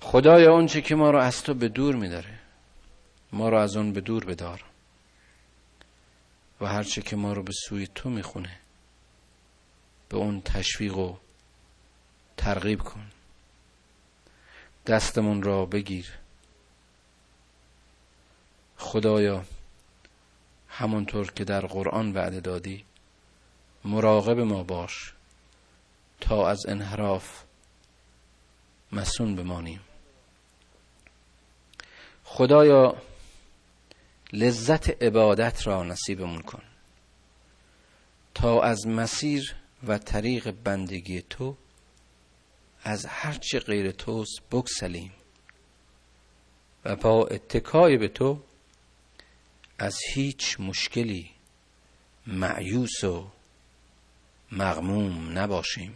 خدایا 0.01 0.53
اونچه 0.53 0.83
که 0.83 0.95
ما 0.95 1.11
رو 1.11 1.19
از 1.19 1.43
تو 1.43 1.55
به 1.55 1.69
دور 1.69 1.95
میداره 1.95 2.39
ما 3.33 3.49
رو 3.49 3.59
از 3.59 3.77
اون 3.77 3.93
به 3.93 4.01
دور 4.01 4.25
بدار. 4.25 4.65
و 6.61 6.67
هرچه 6.67 7.03
که 7.03 7.17
ما 7.17 7.33
رو 7.33 7.43
به 7.43 7.53
سوی 7.53 7.87
تو 7.87 8.11
می‌خونه 8.11 8.61
به 10.09 10.17
اون 10.17 10.41
تشویق 10.41 10.97
و 10.97 11.17
ترغیب 12.37 12.83
کن. 12.83 13.11
دستمون 14.87 15.43
را 15.43 15.67
بگیر. 15.67 16.19
خدایا 18.77 19.45
همونطور 20.79 21.33
که 21.33 21.45
در 21.45 21.67
قرآن 21.67 22.13
وعده 22.13 22.41
دادی 22.41 22.85
مراقب 23.85 24.39
ما 24.39 24.63
باش 24.63 25.13
تا 26.21 26.49
از 26.49 26.67
انحراف 26.69 27.43
مسون 28.93 29.37
بمانیم. 29.37 29.81
خدایا 32.25 32.97
لذت 34.33 35.03
عبادت 35.03 35.67
را 35.67 35.83
نصیبمون 35.83 36.43
کن. 36.43 36.63
تا 38.35 38.63
از 38.63 38.87
مسیر 38.87 39.57
و 39.87 39.99
طریق 39.99 40.51
بندگی 40.51 41.23
تو 41.23 41.57
از 42.83 43.07
هرچه 43.07 43.59
غیر 43.59 43.91
توست 43.91 44.41
بگسلیم. 44.53 45.13
و 46.85 46.97
با 46.97 47.27
اتکای 47.27 47.97
به 47.97 48.09
تو 48.09 48.43
از 49.79 49.99
هیچ 50.15 50.61
مشکلی 50.61 51.31
معیوس 52.27 53.05
و 53.05 53.31
مغموم 54.53 55.39
نباشیم. 55.39 55.95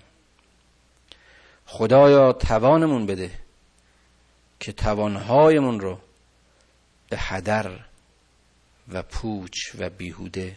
خدایا 1.66 2.32
توانمون 2.32 3.06
بده 3.06 3.30
که 4.60 4.72
توانهایمون 4.72 5.80
رو 5.80 5.98
به 7.08 7.18
هدر 7.18 7.84
و 8.88 9.02
پوچ 9.02 9.56
و 9.78 9.90
بیهوده 9.90 10.56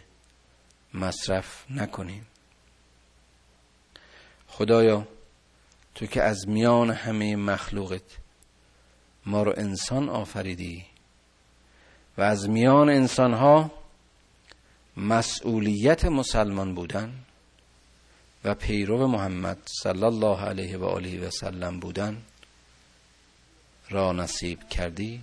مصرف 0.94 1.64
نکنیم. 1.70 2.26
خدایا 4.48 5.08
تو 5.94 6.06
که 6.06 6.22
از 6.22 6.48
میان 6.48 6.90
همه 6.90 7.36
مخلوقت 7.36 8.18
ما 9.26 9.42
رو 9.42 9.54
انسان 9.56 10.08
آفریدی 10.08 10.86
و 12.18 12.22
از 12.22 12.48
میان 12.48 12.88
انسانها 12.88 13.70
مسئولیت 14.96 16.04
مسلمان 16.04 16.74
بودن 16.74 17.12
و 18.44 18.54
پیرو 18.54 19.06
محمد 19.06 19.58
صلی 19.82 20.04
الله 20.04 20.40
علیه 20.40 20.78
و 20.78 20.84
آله 20.84 21.26
و 21.26 21.30
سلم 21.30 21.80
بودن 21.80 22.22
را 23.90 24.12
نصیب 24.12 24.68
کردی. 24.68 25.20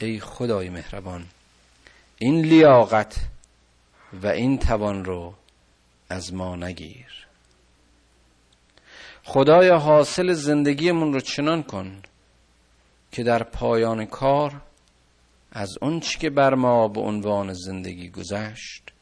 ای 0.00 0.20
خدای 0.20 0.68
مهربان 0.68 1.26
این 2.18 2.40
لیاقت 2.40 3.16
و 4.22 4.26
این 4.26 4.58
توان 4.58 5.04
رو 5.04 5.34
از 6.08 6.34
ما 6.34 6.56
نگیر. 6.56 7.26
خدای 9.24 9.68
حاصل 9.68 10.32
زندگیمون 10.32 11.12
رو 11.12 11.20
چنان 11.20 11.62
کن 11.62 12.02
که 13.12 13.22
در 13.22 13.42
پایان 13.42 14.06
کار 14.06 14.60
از 15.52 15.78
اون 15.82 16.00
که 16.00 16.30
بر 16.30 16.54
ما 16.54 16.88
به 16.88 17.00
عنوان 17.00 17.54
زندگی 17.54 18.10
گذشت 18.10 18.92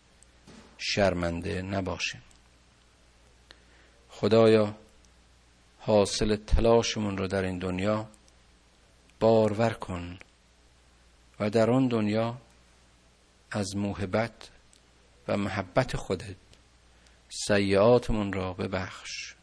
شرمنده 0.79 1.63
نباشیم. 1.63 2.23
خدایا 4.09 4.75
حاصل 5.79 6.37
تلاشمون 6.37 7.19
رو 7.19 7.27
در 7.27 7.43
این 7.43 7.59
دنیا 7.59 8.09
بارور 9.21 9.73
کن 9.73 10.19
و 11.41 11.51
در 11.51 11.71
آن 11.71 11.89
دنیا 11.89 12.39
از 13.51 13.77
موهبت 13.77 14.51
و 15.29 15.37
محبت 15.37 15.97
خودت 15.97 16.37
سیعاتمون 17.29 18.33
را 18.33 18.53
ببخش. 18.53 19.35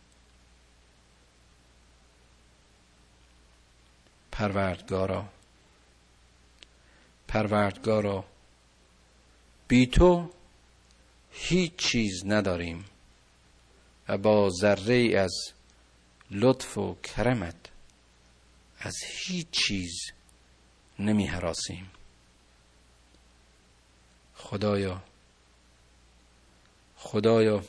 پروردگارا 4.31 5.25
پروردگارا. 7.35 8.25
بی 9.67 9.87
تو 9.87 10.29
هیچ 11.31 11.75
چیز 11.75 12.25
نداریم 12.25 12.85
و 14.07 14.17
با 14.17 14.49
ذره 14.49 15.19
از 15.19 15.33
لطف 16.31 16.77
و 16.77 16.95
کرمت 17.03 17.55
از 18.79 18.95
هیچ 19.03 19.47
چیز 19.51 19.91
نمی 20.99 21.27
حراسیم 21.27 21.91
خدایا 24.35 25.03
خدایا 26.97 27.63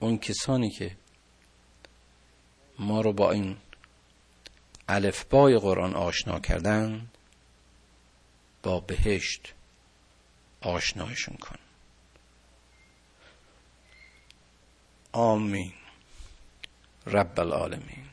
اون 0.00 0.18
کسانی 0.18 0.70
که 0.70 0.96
ما 2.78 3.00
رو 3.00 3.12
با 3.12 3.30
این 3.30 3.56
الفبای 4.88 5.58
قرآن 5.58 5.94
آشنا 5.94 6.40
کردن 6.40 7.10
با 8.62 8.80
بهشت 8.80 9.54
آشنایشون 10.60 11.36
کن. 11.36 11.56
آمین. 15.12 15.72
رب 17.06 17.40
العالمین. 17.40 18.08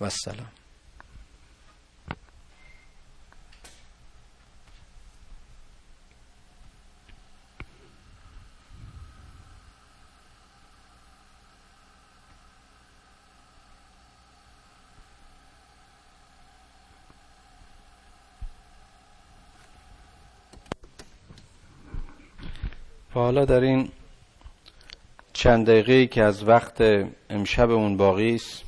و 0.00 0.04
السلام 0.04 0.57
حالا 23.18 23.44
در 23.44 23.60
این 23.60 23.88
چند 25.32 25.66
دقیقه 25.66 26.06
که 26.06 26.22
از 26.22 26.48
وقت 26.48 26.82
امشبمون 27.30 27.96
باقی 27.96 28.34
است 28.34 28.62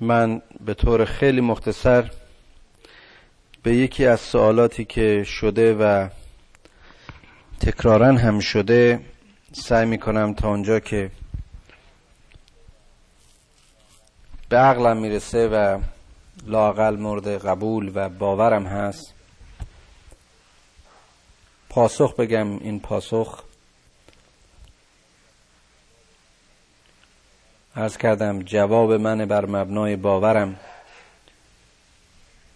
من 0.00 0.42
به 0.64 0.74
طور 0.74 1.04
خیلی 1.04 1.40
مختصر 1.40 2.10
به 3.62 3.76
یکی 3.76 4.06
از 4.06 4.20
سوالاتی 4.20 4.84
که 4.84 5.24
شده 5.24 5.74
و 5.74 6.08
تکرارا 7.60 8.06
هم 8.06 8.40
شده 8.40 9.00
سعی 9.52 9.86
می 9.86 9.98
کنم 9.98 10.34
تا 10.34 10.48
اونجا 10.48 10.80
که 10.80 11.10
به 14.48 14.56
عقلم 14.56 14.96
می‌رسه 14.96 15.48
و 15.48 15.80
لاقل 16.46 16.96
مورد 16.96 17.46
قبول 17.46 17.92
و 17.94 18.08
باورم 18.08 18.66
هست. 18.66 19.21
پاسخ 21.72 22.16
بگم 22.16 22.58
این 22.58 22.80
پاسخ 22.80 23.42
ارز 27.76 27.96
کردم 27.96 28.42
جواب 28.42 28.92
من 28.92 29.24
بر 29.24 29.46
مبنای 29.46 29.96
باورم. 29.96 30.60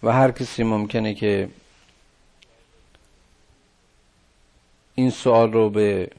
و 0.03 0.13
هر 0.13 0.31
کسی 0.31 0.63
ممکنه 0.63 1.13
که 1.13 1.49
این 4.95 5.09
سوال 5.09 5.53
رو 5.53 5.69
به 5.69 6.09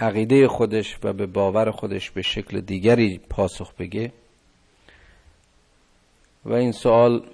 عقیده 0.00 0.48
خودش 0.48 0.98
و 1.02 1.12
به 1.12 1.26
باور 1.26 1.70
خودش 1.70 2.10
به 2.10 2.22
شکل 2.22 2.60
دیگری 2.60 3.18
پاسخ 3.18 3.74
بگه. 3.74 4.12
و 6.44 6.52
این 6.52 6.72
سوال 6.72 7.26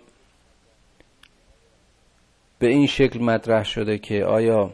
به 2.59 2.67
این 2.67 2.87
شکل 2.87 3.23
مطرح 3.23 3.65
شده 3.65 3.99
که 3.99 4.25
آیا 4.25 4.71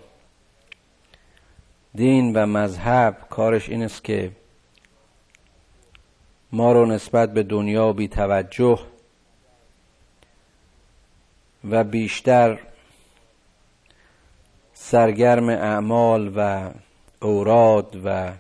دین 1.95 2.37
و 2.37 2.47
مذهب 2.47 3.17
کارش 3.31 3.69
این 3.69 3.83
است 3.83 4.05
که 4.05 4.33
ما 6.53 6.73
رو 6.73 6.87
نسبت 6.87 7.33
به 7.33 7.43
دنیا 7.43 7.93
بی 7.93 8.09
توجه 8.09 8.81
و 11.71 11.85
بیشتر 11.85 12.59
سرگرم 14.75 15.49
اعمال 15.49 16.33
و 16.37 16.71
اوراد 17.23 18.01
و 18.05 18.33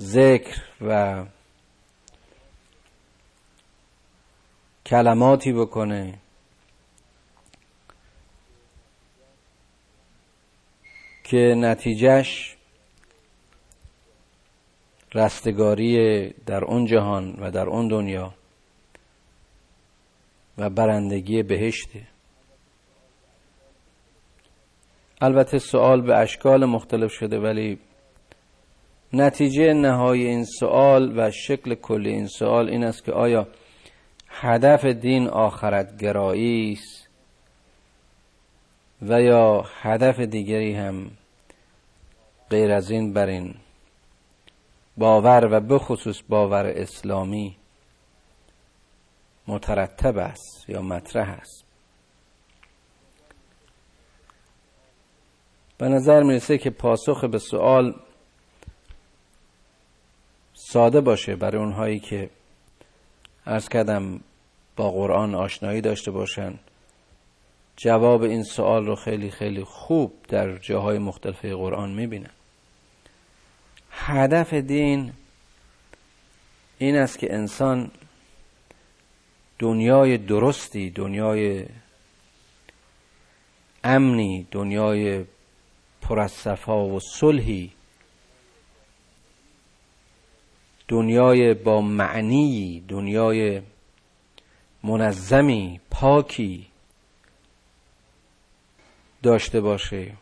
ذکر 0.00 0.62
و 0.80 1.24
کلماتی 4.86 5.52
بکنه 5.52 6.19
که 11.30 11.54
نتیجهش 11.56 12.56
رستگاری 15.14 16.28
در 16.30 16.64
اون 16.64 16.86
جهان 16.86 17.36
و 17.40 17.50
در 17.50 17.66
اون 17.66 17.88
دنیا 17.88 18.34
و 20.58 20.70
برندگی 20.70 21.42
بهشته. 21.42 22.02
البته 25.20 25.58
سوال 25.58 26.00
به 26.00 26.16
اشکال 26.16 26.64
مختلف 26.64 27.12
شده 27.12 27.38
ولی 27.38 27.78
نتیجه 29.12 29.72
نهایی 29.72 30.26
این 30.26 30.44
سوال 30.44 31.18
و 31.18 31.30
شکل 31.30 31.74
کلی 31.74 32.10
این 32.10 32.26
سوال 32.26 32.68
این 32.68 32.84
است 32.84 33.04
که 33.04 33.12
آیا 33.12 33.48
هدف 34.28 34.84
دین 34.84 35.28
آخرت 35.28 35.96
گرایی 35.96 36.72
است 36.72 37.08
و 39.02 39.22
یا 39.22 39.64
هدف 39.82 40.20
دیگری 40.20 40.74
هم 40.74 41.10
غیر 42.50 42.72
از 42.72 42.90
این 42.90 43.12
بر 43.12 43.26
این 43.26 43.54
باور 44.96 45.48
و 45.52 45.60
بخصوص 45.60 46.22
باور 46.28 46.66
اسلامی 46.66 47.56
مترتب 49.46 50.18
است 50.18 50.68
یا 50.68 50.82
مطرح 50.82 51.28
است. 51.28 51.64
به 55.78 55.88
نظر 55.88 56.22
می‌رسه 56.22 56.58
که 56.58 56.70
پاسخ 56.70 57.24
به 57.24 57.38
سوال 57.38 57.94
ساده 60.54 61.00
باشه 61.00 61.36
برای 61.36 61.62
اونهایی 61.62 62.00
که 62.00 62.30
ارز 63.46 63.68
کردم 63.68 64.20
با 64.76 64.90
قرآن 64.90 65.34
آشنایی 65.34 65.80
داشته 65.80 66.10
باشن. 66.10 66.58
جواب 67.76 68.22
این 68.22 68.42
سوال 68.42 68.86
رو 68.86 68.96
خیلی 68.96 69.30
خیلی 69.30 69.64
خوب 69.64 70.12
در 70.28 70.58
جاهای 70.58 70.98
مختلف 70.98 71.44
قرآن 71.44 71.90
می‌بینن. 71.90 72.30
هدف 73.90 74.54
دین 74.54 75.12
این 76.78 76.96
است 76.96 77.18
که 77.18 77.34
انسان 77.34 77.90
دنیای 79.58 80.18
درستی 80.18 80.90
دنیای 80.90 81.66
امنی 83.84 84.46
دنیای 84.50 85.24
پر 86.02 86.20
از 86.20 86.32
صفا 86.32 86.86
و 86.86 87.00
صلحی 87.00 87.72
دنیای 90.88 91.54
با 91.54 91.80
معنی 91.80 92.84
دنیای 92.88 93.62
منظمی 94.82 95.80
پاکی 95.90 96.66
داشته 99.22 99.60
باشه. 99.60 100.12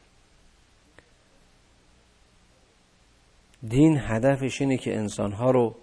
دین 3.63 3.99
هدفش 4.01 4.61
اینه 4.61 4.77
که 4.77 4.97
انسانها 4.97 5.51
رو 5.51 5.75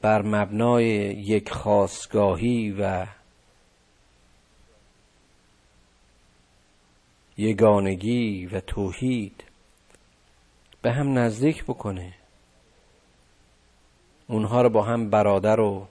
بر 0.00 0.22
مبنای 0.22 0.86
یک 1.14 1.50
خاصگاهی 1.50 2.70
و 2.78 3.06
یگانگی 7.36 8.46
و 8.46 8.60
توحید 8.60 9.44
به 10.82 10.92
هم 10.92 11.18
نزدیک 11.18 11.64
بکنه. 11.64 12.14
اونها 14.26 14.62
رو 14.62 14.70
با 14.70 14.82
هم 14.82 15.10
برادر 15.10 15.60
و 15.60 15.86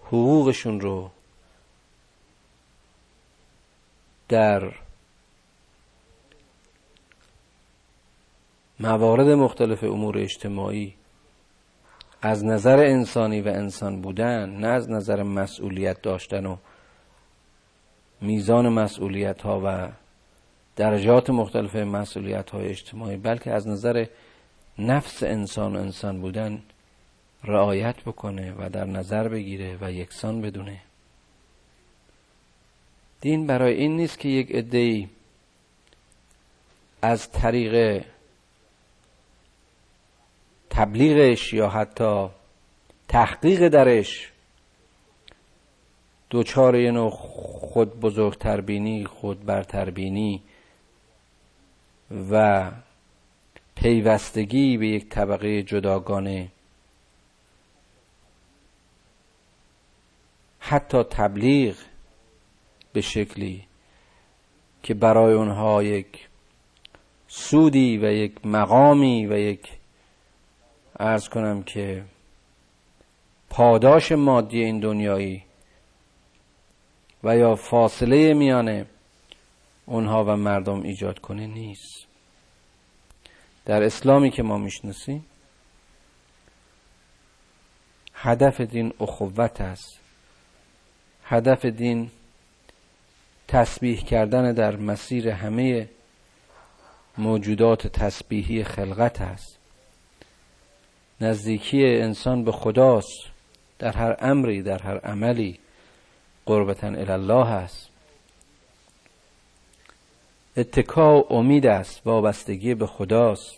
حقوقشون 0.00 0.80
رو 0.80 1.10
در 4.28 4.72
موارد 8.82 9.28
مختلف 9.28 9.84
امور 9.84 10.18
اجتماعی 10.18 10.94
از 12.22 12.44
نظر 12.44 12.78
انسانی 12.78 13.40
و 13.40 13.48
انسان 13.48 14.00
بودن 14.00 14.50
نه 14.50 14.66
از 14.66 14.90
نظر 14.90 15.22
مسئولیت 15.22 16.02
داشتن 16.02 16.46
و 16.46 16.56
میزان 18.20 18.68
مسئولیت 18.68 19.42
ها 19.42 19.60
و 19.64 19.88
درجات 20.76 21.30
مختلف 21.30 21.76
مسئولیت 21.76 22.50
های 22.50 22.68
اجتماعی 22.68 23.16
بلکه 23.16 23.50
از 23.50 23.68
نظر 23.68 24.06
نفس 24.78 25.22
انسان 25.22 25.76
و 25.76 25.78
انسان 25.78 26.20
بودن 26.20 26.62
رعایت 27.44 27.96
بکنه 28.00 28.54
و 28.58 28.68
در 28.68 28.84
نظر 28.84 29.28
بگیره 29.28 29.78
و 29.80 29.92
یکسان 29.92 30.40
بدونه. 30.40 30.80
دین 33.20 33.46
برای 33.46 33.74
این 33.74 33.96
نیست 33.96 34.18
که 34.18 34.28
یک 34.28 34.52
عده‌ای 34.52 35.08
از 37.02 37.30
طریق 37.32 38.04
تبلیغش 40.74 41.52
یا 41.52 41.68
حتی 41.68 42.28
تحقیق 43.08 43.68
درش 43.68 44.32
دوچار 46.30 46.76
یه 46.76 46.90
نوع 46.90 47.10
خود 47.10 48.00
بزرگتربینی 48.00 49.04
خود 49.04 49.44
برتربینی 49.44 50.42
و 52.30 52.70
پیوستگی 53.74 54.76
به 54.76 54.88
یک 54.88 55.08
طبقه 55.08 55.62
جداگانه. 55.62 56.48
حتی 60.60 61.02
تبلیغ 61.02 61.76
به 62.92 63.00
شکلی 63.00 63.64
که 64.82 64.94
برای 64.94 65.34
اونها 65.34 65.82
یک 65.82 66.28
سودی 67.28 67.98
و 67.98 68.12
یک 68.12 68.46
مقامی 68.46 69.26
و 69.26 69.38
یک 69.38 69.81
ارز 71.02 71.28
کنم 71.28 71.62
که 71.62 72.04
پاداش 73.50 74.12
مادی 74.12 74.64
این 74.64 74.80
دنیایی 74.80 75.44
و 77.24 77.36
یا 77.36 77.54
فاصله 77.54 78.34
میانه 78.34 78.86
اونها 79.86 80.24
و 80.24 80.36
مردم 80.36 80.82
ایجاد 80.82 81.18
کنه 81.18 81.46
نیست. 81.46 82.06
در 83.64 83.82
اسلامی 83.82 84.30
که 84.30 84.42
ما 84.42 84.58
می‌شناسیم 84.58 85.26
هدف 88.14 88.60
دین 88.60 88.92
اخوت 89.00 89.60
است. 89.60 90.00
هدف 91.24 91.64
دین 91.64 92.10
تسبیح 93.48 94.04
کردن 94.04 94.52
در 94.52 94.76
مسیر 94.76 95.28
همه 95.28 95.88
موجودات 97.18 97.86
تسبیحی 97.86 98.64
خلقت 98.64 99.20
است. 99.20 99.61
نزدیکی 101.22 101.84
انسان 101.86 102.44
به 102.44 102.52
خداست. 102.52 103.18
در 103.78 103.96
هر 103.96 104.16
امری 104.20 104.62
در 104.62 104.82
هر 104.82 104.98
عملی 104.98 105.58
قربتا 106.46 106.86
الله 106.86 107.46
است. 107.46 107.88
اتکا 110.56 111.20
و 111.20 111.32
امید 111.32 111.66
است 111.66 112.06
وابستگی 112.06 112.74
به 112.74 112.86
خداست. 112.86 113.56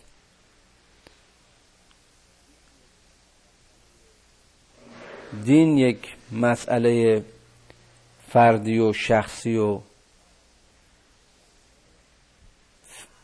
دین 5.45 5.79
یک 5.79 6.17
مسئله 6.33 7.25
فردی 8.29 8.79
و 8.79 8.93
شخصی 8.93 9.57
و 9.57 9.81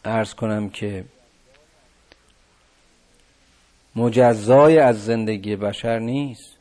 ارز 0.05 0.35
کنم 0.35 0.71
که 0.71 1.05
مجزای 3.97 4.79
از 4.79 5.05
زندگی 5.05 5.57
بشر 5.57 5.99
نیست. 5.99 6.57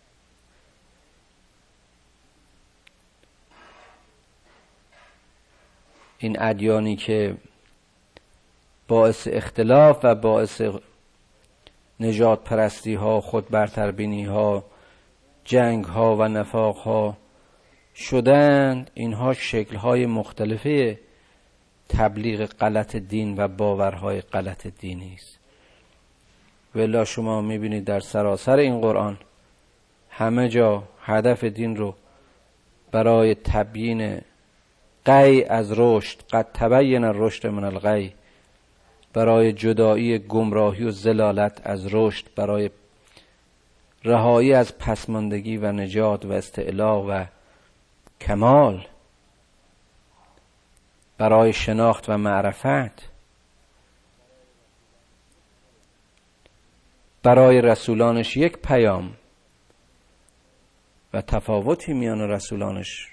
این 6.18 6.42
ادیانی 6.42 6.96
که 6.96 7.38
باعث 8.88 9.28
اختلاف 9.32 10.00
و 10.04 10.16
باعث 10.16 10.62
نجات 12.00 12.44
پرستی 12.44 12.94
ها 12.94 13.22
خود 13.22 13.50
برتربینی 13.50 14.26
ها 14.26 14.66
جنگ 15.44 15.86
ها 15.86 16.16
و 16.16 16.24
نفاق 16.24 16.78
ها 16.78 17.18
شدند 17.96 18.92
اینها 18.94 19.34
شکل 19.34 19.76
های 19.76 20.06
مختلفه 20.06 21.00
تبلیغ 21.90 22.46
غلط 22.46 22.96
دین 22.96 23.38
و 23.38 23.48
باورهای 23.48 24.22
غلط 24.22 24.68
دینی 24.68 25.14
است. 25.16 25.39
ولا 26.76 27.06
شما 27.06 27.42
می‌بینید 27.42 27.86
در 27.86 28.00
سراسر 28.00 28.58
این 28.58 28.82
قرآن 28.82 29.18
همه 30.10 30.50
جا 30.50 30.84
هدف 31.02 31.44
دین 31.44 31.76
رو 31.76 31.96
برای 32.92 33.36
تبیین 33.36 34.22
قی 35.06 35.44
از 35.44 35.72
رشد 35.76 36.22
قد 36.32 36.48
تبین 36.54 37.04
الرشد 37.04 37.48
من 37.48 37.64
القی 37.64 38.14
برای 39.14 39.54
جدایی 39.54 40.20
گمراهی 40.20 40.84
و 40.84 40.92
زلالت 40.92 41.62
از 41.64 41.94
رشد 41.94 42.26
برای 42.36 42.70
رهایی 44.04 44.54
از 44.54 44.78
پسماندگی 44.78 45.58
و 45.58 45.72
نجات 45.72 46.26
و 46.26 46.32
استعلا 46.32 47.04
و 47.08 47.26
کمال 48.22 48.86
برای 51.18 51.54
شناخت 51.54 52.10
و 52.10 52.18
معرفت. 52.18 53.10
برای 57.24 57.62
رسولانش 57.62 58.38
یک 58.38 58.58
پیام 58.58 59.16
و 61.14 61.22
تفاوتی 61.22 61.94
میان 61.94 62.22
رسولانش 62.22 63.08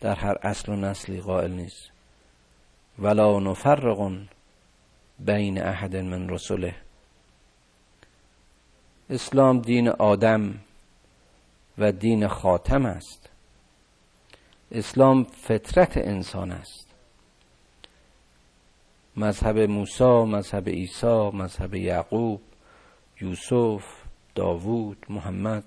در 0.00 0.14
هر 0.14 0.38
اصل 0.42 0.72
و 0.72 0.76
نسلی 0.76 1.20
قائل 1.20 1.50
نیست. 1.52 1.90
ولا 2.98 3.40
نفرق 3.40 4.12
بین 5.18 5.62
احد 5.62 5.96
من 5.96 6.28
رسوله 6.28 6.74
اسلام 9.10 9.60
دین 9.60 9.88
آدم 9.88 10.54
و 11.78 11.92
دین 11.92 12.28
خاتم 12.28 12.86
است. 12.86 13.30
اسلام 14.72 15.24
فطرت 15.24 15.96
انسان 15.96 16.52
است. 16.52 16.86
مذهب 19.16 19.58
موسی 19.58 20.24
مذهب 20.24 20.68
عیسی 20.68 21.30
مذهب 21.32 21.74
یعقوب 21.74 22.40
یوسف 23.22 23.84
داوود 24.34 25.06
محمد 25.08 25.64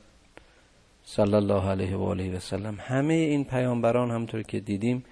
صلی 1.03 1.33
الله 1.33 1.69
علیه 1.69 1.95
و 1.95 2.03
آله 2.03 2.35
و 2.35 2.39
سلم. 2.39 2.77
همه 2.79 3.13
این 3.13 3.43
پیامبران 3.43 4.11
همطور 4.11 4.41
که 4.43 4.59
دیدیم 4.59 5.05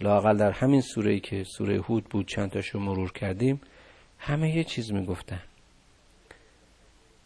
لاقل 0.00 0.36
در 0.36 0.50
همین 0.50 0.80
سوره 0.80 1.20
که 1.20 1.44
سوره 1.44 1.80
هود 1.80 2.04
بود 2.04 2.28
چند 2.28 2.50
تاشو 2.50 2.78
مرور 2.78 3.12
کردیم 3.12 3.60
همه 4.18 4.56
یه 4.56 4.64
چیز 4.64 4.92
می‌گفتن. 4.92 5.42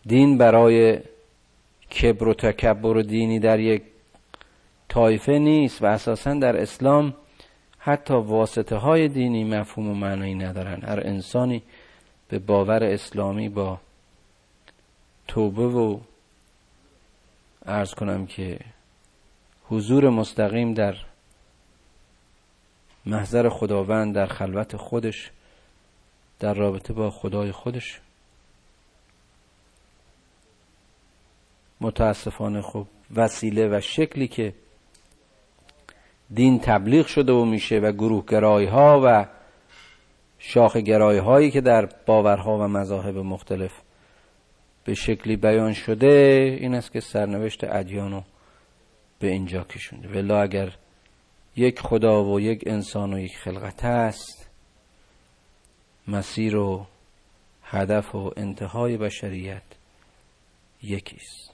دین 0.07 0.39
برای 0.39 1.01
کبر 2.01 2.29
و 2.29 2.35
تکبر 2.35 2.97
و 2.97 3.03
دینی 3.03 3.39
در 3.39 3.61
یک 3.61 3.83
طایفه 4.89 5.33
نیست 5.33 5.83
و 5.83 5.87
اساسا 5.87 6.35
در 6.35 6.57
اسلام 6.57 7.15
حتی 7.79 8.15
واسطه 8.15 8.77
های 8.77 9.09
دینی 9.09 9.45
مفهوم 9.45 9.91
و 9.91 9.95
معنی 9.95 10.35
ندارن. 10.35 10.83
هر 10.83 11.01
انسانی 11.05 11.63
به 12.29 12.39
باور 12.39 12.85
اسلامی 12.85 13.49
با 13.49 13.81
توبه 15.29 15.67
و 15.67 15.99
ارز 17.67 17.95
کنم 17.95 18.27
که 18.27 18.59
حضور 19.69 20.11
مستقیم 20.11 20.75
در 20.75 20.97
محضر 23.07 23.49
خداوند 23.49 24.15
در 24.15 24.27
خلوت 24.27 24.77
خودش 24.77 25.31
در 26.41 26.55
رابطه 26.55 26.93
با 26.93 27.11
خدای 27.11 27.53
خودش. 27.53 28.01
متاسفانه 31.81 32.63
خب 32.63 32.87
وسیله 33.15 33.69
و 33.69 33.81
شکلی 33.81 34.29
که 34.29 34.55
دین 36.35 36.61
تبلیغ 36.61 37.07
شده 37.07 37.33
و 37.33 37.45
میشه 37.45 37.79
و 37.79 37.93
گروه 37.93 38.69
ها 38.71 39.01
و 39.05 39.27
شاخ 40.39 40.77
گرای 40.77 41.19
هایی 41.19 41.51
که 41.51 41.61
در 41.61 41.87
باورها 41.87 42.59
و 42.59 42.69
مذاهب 42.69 43.17
مختلف 43.17 43.73
به 44.87 44.95
شکلی 44.95 45.37
بیان 45.37 45.73
شده 45.73 46.07
این 46.61 46.75
است 46.75 46.93
که 46.93 47.01
سرنوشت 47.01 47.65
ادیان 47.65 48.25
به 49.19 49.27
اینجا 49.27 49.65
کشونده. 49.65 50.09
ولی 50.09 50.33
اگر 50.33 50.73
یک 51.57 51.81
خدا 51.81 52.25
و 52.25 52.41
یک 52.41 52.63
انسان 52.67 53.15
و 53.15 53.19
یک 53.19 53.37
خلقت 53.37 53.85
است 53.85 54.51
مسیر 56.09 56.57
و 56.57 56.87
هدف 57.63 58.15
و 58.15 58.33
انتهای 58.37 58.97
بشریت 58.97 59.63
یکیست 60.83 61.53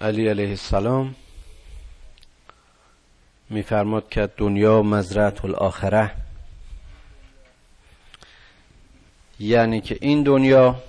علی 0.00 0.28
علیه 0.28 0.48
السلام 0.48 1.14
میفرماد 3.50 4.08
که 4.08 4.28
دنیا 4.36 4.82
مزرعت 4.82 5.44
الاخره 5.44 6.21
یعنی 9.42 9.80
که 9.80 9.98
این 10.00 10.22
دنیا 10.22 10.82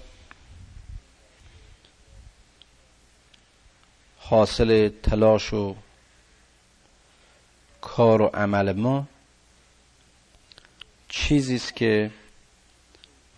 حاصل 4.18 4.90
تلاش 5.04 5.54
و 5.54 5.76
کار 7.82 8.22
و 8.22 8.26
عمل 8.26 8.72
ما 8.72 9.08
چیزی 11.10 11.56
است 11.56 11.76
که 11.76 12.12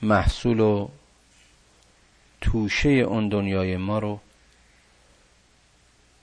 محصول 0.01 0.59
و 0.59 0.89
توشه 2.41 2.89
اون 2.89 3.30
دنیای 3.30 3.78
ما 3.78 3.99
رو 3.99 4.20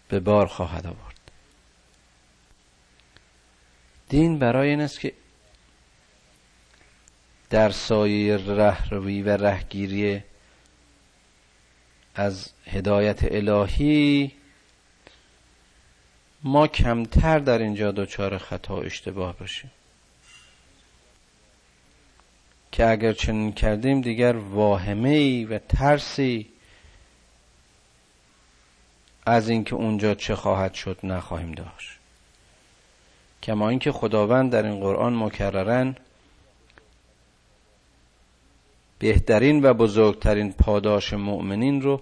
به 0.08 0.20
بار 0.20 0.46
خواهد 0.46 0.86
آورد. 0.86 1.20
دین 4.08 4.38
برای 4.38 4.70
این 4.70 4.80
است 4.80 5.00
که 5.00 5.12
در 7.52 7.70
سایه 7.70 8.36
رهروی 8.36 9.22
و 9.22 9.36
رهگیری 9.36 10.22
از 12.14 12.50
هدایت 12.66 13.32
الهی 13.32 14.32
ما 16.42 16.66
کمتر 16.66 17.38
در 17.38 17.58
اینجا 17.58 17.92
دچار 17.92 18.38
خطا 18.38 18.80
اشتباه 18.80 19.38
باشیم. 19.38 19.70
که 22.72 22.86
اگر 22.86 23.12
چنین 23.12 23.52
کردیم 23.52 24.00
دیگر 24.00 24.36
واهمه 24.36 25.46
و 25.46 25.58
ترسی 25.58 26.48
از 29.26 29.48
اینکه 29.48 29.74
اونجا 29.74 30.14
چه 30.14 30.34
خواهد 30.34 30.74
شد 30.74 30.98
نخواهیم 31.02 31.52
داشت. 31.52 31.98
کما 33.42 33.68
اینکه 33.68 33.92
خداوند 33.92 34.52
در 34.52 34.66
این 34.66 34.80
قرآن 34.80 35.16
مکررن 35.16 35.96
بهترین 39.02 39.64
و 39.64 39.74
بزرگترین 39.74 40.52
پاداش 40.52 41.12
مؤمنین 41.12 41.82
رو 41.82 42.00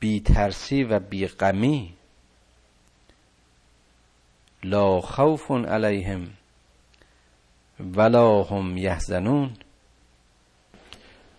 بی 0.00 0.20
ترسی 0.20 0.84
و 0.84 0.98
بی 0.98 1.26
غمی 1.26 1.94
لا 4.62 5.00
خوف 5.00 5.50
علیهم 5.50 6.30
ولا 7.80 8.42
هم 8.42 8.76
یحزنون. 8.76 9.50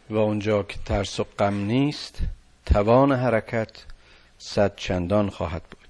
و 0.09 0.17
اونجا 0.17 0.63
که 0.63 0.77
ترس 0.85 1.19
و 1.19 1.23
غم 1.39 1.55
نیست 1.55 2.19
توان 2.65 3.11
حرکت 3.11 3.85
صد 4.37 4.75
چندان 4.75 5.29
خواهد 5.29 5.63
بود. 5.63 5.80